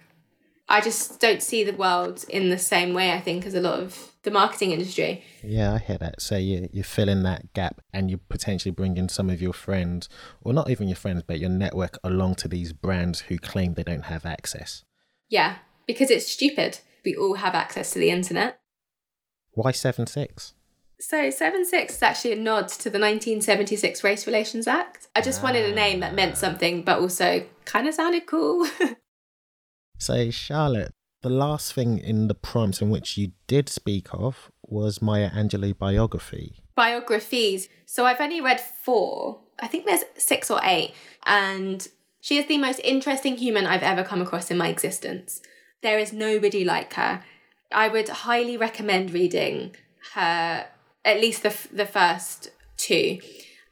I 0.67 0.81
just 0.81 1.19
don't 1.19 1.43
see 1.43 1.63
the 1.63 1.73
world 1.73 2.25
in 2.27 2.49
the 2.49 2.57
same 2.57 2.93
way, 2.93 3.11
I 3.11 3.21
think, 3.21 3.45
as 3.45 3.53
a 3.53 3.61
lot 3.61 3.79
of 3.79 4.11
the 4.23 4.31
marketing 4.31 4.71
industry. 4.71 5.23
Yeah, 5.43 5.73
I 5.73 5.77
hear 5.77 5.99
that. 5.99 6.21
So 6.21 6.37
you 6.37 6.67
you're 6.73 6.83
filling 6.83 7.23
that 7.23 7.53
gap, 7.53 7.81
and 7.93 8.09
you 8.09 8.17
potentially 8.17 8.71
bringing 8.71 9.07
some 9.07 9.29
of 9.29 9.41
your 9.41 9.53
friends, 9.53 10.09
or 10.41 10.53
not 10.53 10.69
even 10.69 10.87
your 10.87 10.95
friends, 10.95 11.23
but 11.25 11.39
your 11.39 11.51
network 11.51 11.99
along 12.03 12.35
to 12.35 12.47
these 12.47 12.73
brands 12.73 13.21
who 13.21 13.37
claim 13.37 13.75
they 13.75 13.83
don't 13.83 14.05
have 14.05 14.25
access. 14.25 14.83
Yeah, 15.29 15.57
because 15.85 16.09
it's 16.09 16.27
stupid. 16.27 16.79
We 17.03 17.15
all 17.15 17.35
have 17.35 17.53
access 17.53 17.91
to 17.91 17.99
the 17.99 18.09
internet. 18.09 18.59
Why 19.51 19.71
seven 19.71 20.07
six? 20.07 20.53
So 20.99 21.29
seven 21.29 21.63
six 21.63 21.97
is 21.97 22.01
actually 22.01 22.31
a 22.31 22.37
nod 22.37 22.69
to 22.69 22.89
the 22.89 22.99
1976 22.99 24.03
Race 24.03 24.25
Relations 24.25 24.65
Act. 24.65 25.07
I 25.15 25.21
just 25.21 25.41
ah. 25.41 25.43
wanted 25.43 25.69
a 25.69 25.75
name 25.75 25.99
that 25.99 26.15
meant 26.15 26.37
something, 26.37 26.81
but 26.81 26.99
also 26.99 27.45
kind 27.65 27.87
of 27.87 27.93
sounded 27.93 28.25
cool. 28.25 28.67
so 29.97 30.29
Charlotte, 30.31 30.91
the 31.21 31.29
last 31.29 31.73
thing 31.73 31.97
in 31.97 32.27
the 32.27 32.35
prompts 32.35 32.81
in 32.81 32.89
which 32.89 33.17
you 33.17 33.31
did 33.47 33.69
speak 33.69 34.07
of 34.11 34.51
was 34.63 35.01
Maya 35.01 35.29
Angelou 35.31 35.77
biography. 35.77 36.61
Biographies. 36.75 37.69
So 37.85 38.05
I've 38.05 38.21
only 38.21 38.41
read 38.41 38.59
four. 38.59 39.39
I 39.59 39.67
think 39.67 39.85
there's 39.85 40.03
six 40.17 40.51
or 40.51 40.59
eight. 40.63 40.93
And 41.25 41.87
she 42.21 42.37
is 42.37 42.47
the 42.47 42.57
most 42.57 42.79
interesting 42.83 43.37
human 43.37 43.65
I've 43.65 43.83
ever 43.83 44.03
come 44.03 44.21
across 44.21 44.51
in 44.51 44.57
my 44.57 44.67
existence. 44.67 45.41
There 45.81 45.99
is 45.99 46.11
nobody 46.11 46.63
like 46.63 46.93
her. 46.93 47.23
I 47.71 47.87
would 47.87 48.09
highly 48.09 48.57
recommend 48.57 49.11
reading 49.11 49.75
her, 50.13 50.67
at 51.03 51.19
least 51.19 51.43
the, 51.43 51.55
the 51.71 51.85
first 51.85 52.49
two. 52.77 53.19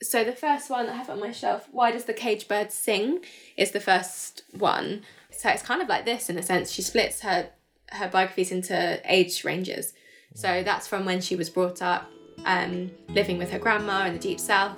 So 0.02 0.24
the 0.24 0.34
first 0.34 0.70
one 0.70 0.90
I 0.90 0.94
have 0.96 1.10
on 1.10 1.20
my 1.20 1.32
shelf, 1.32 1.68
Why 1.72 1.92
Does 1.92 2.06
the 2.06 2.14
Cage 2.14 2.48
Bird 2.48 2.72
Sing, 2.72 3.20
is 3.56 3.72
the 3.72 3.80
first 3.80 4.44
one. 4.52 5.04
So 5.38 5.50
it's 5.50 5.64
kind 5.64 5.82
of 5.82 5.88
like 5.88 6.06
this 6.06 6.30
in 6.30 6.38
a 6.38 6.44
sense. 6.44 6.72
She 6.72 6.82
splits 6.82 7.22
her 7.22 7.50
her 7.92 8.08
biographies 8.08 8.52
into 8.52 9.00
age 9.06 9.44
ranges. 9.44 9.94
So 10.34 10.64
that's 10.64 10.88
from 10.88 11.06
when 11.06 11.22
she 11.22 11.36
was 11.36 11.50
brought 11.50 11.82
up, 11.82 12.10
um, 12.46 12.90
living 13.10 13.38
with 13.38 13.52
her 13.52 13.60
grandma 13.60 14.06
in 14.08 14.14
the 14.14 14.20
deep 14.20 14.40
south, 14.40 14.76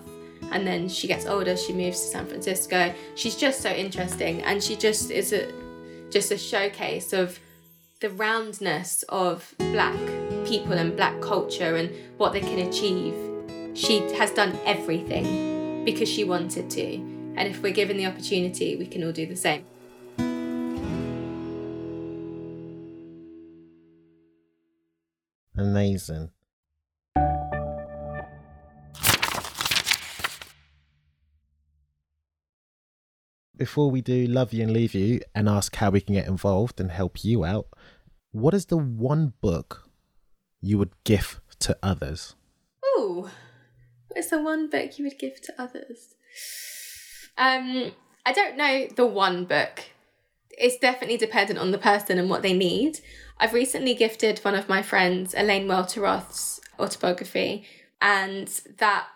and 0.51 0.67
then 0.67 0.89
she 0.89 1.07
gets 1.07 1.25
older. 1.25 1.55
She 1.55 1.71
moves 1.71 2.01
to 2.01 2.07
San 2.07 2.25
Francisco. 2.25 2.93
She's 3.15 3.35
just 3.35 3.61
so 3.61 3.69
interesting, 3.69 4.41
and 4.43 4.61
she 4.61 4.75
just 4.75 5.11
is 5.11 5.33
a 5.33 5.51
just 6.11 6.31
a 6.31 6.37
showcase 6.37 7.13
of 7.13 7.39
the 8.01 8.09
roundness 8.09 9.03
of 9.09 9.53
black 9.57 9.97
people 10.45 10.73
and 10.73 10.95
black 10.95 11.19
culture 11.21 11.75
and 11.75 11.91
what 12.17 12.33
they 12.33 12.41
can 12.41 12.67
achieve. 12.67 13.15
She 13.75 13.99
has 14.13 14.31
done 14.31 14.57
everything 14.65 15.83
because 15.85 16.09
she 16.09 16.23
wanted 16.23 16.69
to. 16.71 16.95
And 17.37 17.47
if 17.47 17.61
we're 17.61 17.73
given 17.73 17.97
the 17.97 18.05
opportunity, 18.05 18.75
we 18.75 18.85
can 18.85 19.03
all 19.03 19.11
do 19.11 19.25
the 19.25 19.35
same. 19.35 19.65
Amazing. 25.57 26.31
Before 33.57 33.89
we 33.89 34.01
do 34.01 34.27
love 34.27 34.51
you 34.51 34.63
and 34.63 34.73
leave 34.73 34.93
you 34.93 35.21
and 35.33 35.47
ask 35.47 35.75
how 35.77 35.89
we 35.89 36.01
can 36.01 36.15
get 36.15 36.27
involved 36.27 36.81
and 36.81 36.91
help 36.91 37.23
you 37.23 37.45
out, 37.45 37.67
what 38.31 38.53
is 38.53 38.65
the 38.65 38.77
one 38.77 39.33
book 39.39 39.89
you 40.59 40.77
would 40.77 40.91
give 41.05 41.39
to 41.59 41.77
others? 41.81 42.35
Ooh, 42.85 43.29
what 44.07 44.17
is 44.17 44.29
the 44.29 44.41
one 44.41 44.69
book 44.69 44.99
you 44.99 45.05
would 45.05 45.17
give 45.17 45.41
to 45.41 45.53
others? 45.57 46.15
Um, 47.37 47.93
I 48.25 48.33
don't 48.33 48.57
know 48.57 48.87
the 48.93 49.05
one 49.05 49.45
book. 49.45 49.83
It's 50.57 50.77
definitely 50.77 51.17
dependent 51.17 51.59
on 51.59 51.71
the 51.71 51.77
person 51.77 52.17
and 52.17 52.29
what 52.29 52.41
they 52.41 52.53
need. 52.53 52.99
I've 53.37 53.53
recently 53.53 53.93
gifted 53.93 54.39
one 54.39 54.55
of 54.55 54.69
my 54.69 54.81
friends, 54.81 55.33
Elaine 55.35 55.67
Welteroth's 55.67 56.61
autobiography, 56.79 57.65
and 58.01 58.47
that 58.77 59.07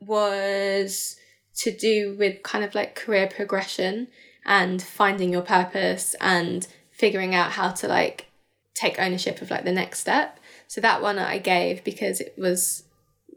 was 0.00 1.16
to 1.54 1.74
do 1.76 2.16
with 2.18 2.42
kind 2.42 2.64
of 2.64 2.74
like 2.74 2.94
career 2.94 3.28
progression 3.34 4.08
and 4.44 4.82
finding 4.82 5.32
your 5.32 5.42
purpose 5.42 6.14
and 6.20 6.66
figuring 6.90 7.34
out 7.34 7.52
how 7.52 7.70
to 7.70 7.88
like 7.88 8.26
take 8.74 8.98
ownership 8.98 9.40
of 9.40 9.50
like 9.50 9.64
the 9.64 9.72
next 9.72 10.00
step. 10.00 10.38
So 10.66 10.80
that 10.80 11.02
one 11.02 11.18
I 11.18 11.38
gave 11.38 11.84
because 11.84 12.20
it 12.20 12.34
was 12.36 12.84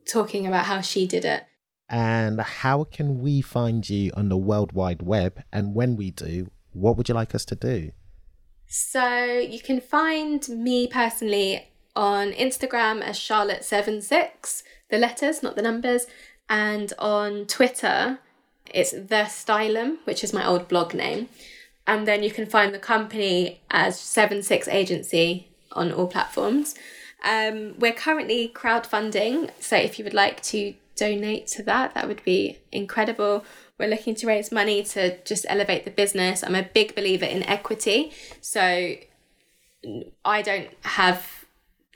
talking 0.06 0.48
about 0.48 0.66
how 0.66 0.82
she 0.82 1.08
did 1.08 1.26
it. 1.26 1.44
And 1.88 2.42
how 2.42 2.84
can 2.84 3.20
we 3.20 3.42
find 3.42 3.88
you 3.88 4.12
on 4.16 4.30
the 4.30 4.38
World 4.38 4.72
Wide 4.72 5.04
Web? 5.04 5.44
And 5.52 5.76
when 5.76 5.96
we 5.96 6.10
do, 6.10 6.50
what 6.76 6.98
would 6.98 7.10
you 7.10 7.16
like 7.16 7.34
us 7.34 7.46
to 7.46 7.56
do? 7.56 7.92
So 8.68 9.26
you 9.26 9.60
can 9.60 9.80
find 9.80 10.48
me 10.50 10.88
personally 10.88 11.68
on 11.96 12.32
Instagram 12.34 13.02
as 13.02 13.18
Charlotte76, 13.18 14.64
the 14.90 14.98
letters, 14.98 15.42
not 15.42 15.56
the 15.56 15.62
numbers, 15.62 16.08
and 16.50 16.92
on 17.00 17.46
Twitter 17.46 18.20
it's 18.74 18.92
the 18.92 19.26
Stylum, 19.26 20.00
which 20.04 20.24
is 20.24 20.34
my 20.34 20.46
old 20.46 20.68
blog 20.68 20.94
name. 20.94 21.30
And 21.88 22.08
then 22.08 22.24
you 22.24 22.32
can 22.32 22.46
find 22.46 22.74
the 22.74 22.80
company 22.80 23.62
as 23.72 24.00
76 24.00 24.68
Agency 24.68 25.48
on 25.72 25.92
all 25.92 26.08
platforms. 26.08 26.76
Um, 27.24 27.76
we're 27.80 27.94
currently 27.94 28.52
crowdfunding, 28.54 29.52
so 29.60 29.78
if 29.78 29.98
you 29.98 30.04
would 30.04 30.14
like 30.14 30.42
to 30.44 30.74
donate 30.96 31.48
to 31.48 31.64
that, 31.64 31.94
that 31.94 32.08
would 32.08 32.24
be 32.24 32.60
incredible. 32.72 33.46
We're 33.78 33.90
looking 33.90 34.16
to 34.16 34.28
raise 34.28 34.52
money 34.52 34.84
to 34.84 35.22
just 35.24 35.46
elevate 35.50 35.84
the 35.84 35.92
business. 35.92 36.44
I'm 36.44 36.56
a 36.56 36.64
big 36.64 36.96
believer 36.96 37.26
in 37.26 37.44
equity. 37.44 38.14
So 38.40 38.96
I 40.24 40.42
don't 40.42 40.70
have 40.84 41.46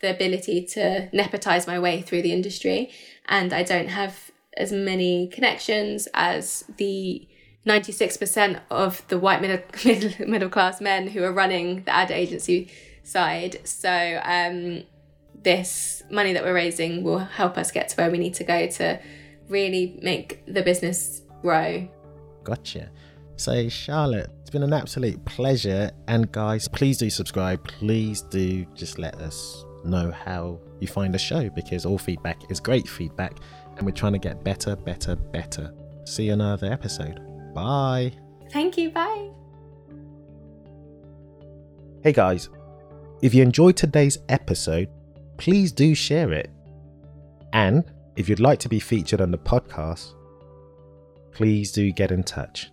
the 0.02 0.14
ability 0.14 0.66
to 0.66 1.10
nepotize 1.14 1.68
my 1.68 1.80
way 1.80 2.02
through 2.02 2.22
the 2.22 2.32
industry, 2.32 2.92
and 3.28 3.54
I 3.54 3.64
don't 3.64 3.90
have 3.90 4.32
as 4.58 4.72
many 4.72 5.28
connections 5.28 6.08
as 6.14 6.66
the 6.78 7.28
96% 7.66 8.62
of 8.70 9.06
the 9.08 9.20
white 9.20 9.42
middle, 9.42 9.60
middle, 9.86 10.28
middle 10.28 10.50
class 10.50 10.82
men 10.82 11.08
who 11.08 11.24
are 11.24 11.34
running 11.34 11.84
the 11.84 11.94
ad 11.94 12.12
agency 12.12 12.70
side. 13.04 13.60
So, 13.68 14.22
um, 14.24 14.84
this 15.42 16.04
money 16.12 16.34
that 16.34 16.44
we're 16.44 16.54
raising 16.54 17.04
will 17.04 17.20
help 17.20 17.58
us 17.58 17.72
get 17.72 17.90
to 17.90 17.96
where 17.96 18.12
we 18.12 18.18
need 18.18 18.34
to 18.36 18.44
go 18.44 18.68
to 18.68 19.00
really 19.48 19.98
make 20.02 20.46
the 20.46 20.62
business 20.62 21.22
grow. 21.42 21.88
Gotcha. 22.44 22.90
So, 23.36 23.70
Charlotte, 23.70 24.30
it's 24.42 24.50
been 24.50 24.64
an 24.64 24.74
absolute 24.74 25.24
pleasure. 25.26 25.92
And, 26.08 26.32
guys, 26.32 26.68
please 26.68 26.98
do 26.98 27.10
subscribe. 27.10 27.64
Please 27.66 28.22
do 28.22 28.66
just 28.76 29.00
let 29.00 29.16
us 29.16 29.66
know 29.86 30.12
how 30.12 30.60
you 30.80 30.88
find 30.88 31.14
the 31.14 31.20
show 31.20 31.50
because 31.50 31.86
all 31.86 31.98
feedback 31.98 32.52
is 32.52 32.60
great 32.60 32.88
feedback 32.88 33.38
and 33.78 33.86
we're 33.86 33.94
trying 33.94 34.14
to 34.14 34.20
get 34.20 34.44
better, 34.44 34.76
better, 34.76 35.16
better. 35.16 35.74
See 36.06 36.26
you 36.26 36.34
in 36.34 36.42
another 36.42 36.72
episode. 36.72 37.20
Bye. 37.54 38.12
Thank 38.52 38.78
you. 38.78 38.90
Bye. 38.92 39.30
Hey 42.04 42.14
guys, 42.14 42.50
if 43.22 43.34
you 43.34 43.44
enjoyed 43.44 43.76
today's 43.78 44.18
episode, 44.30 44.90
please 45.38 45.72
do 45.72 45.94
share 45.94 46.32
it. 46.34 46.50
And 47.54 47.84
if 48.16 48.30
you'd 48.30 48.40
like 48.40 48.60
to 48.60 48.70
be 48.70 48.80
featured 48.80 49.22
on 49.22 49.32
the 49.32 49.38
podcast, 49.38 50.14
please 51.40 51.72
do 51.72 51.90
get 51.90 52.12
in 52.12 52.22
touch. 52.22 52.70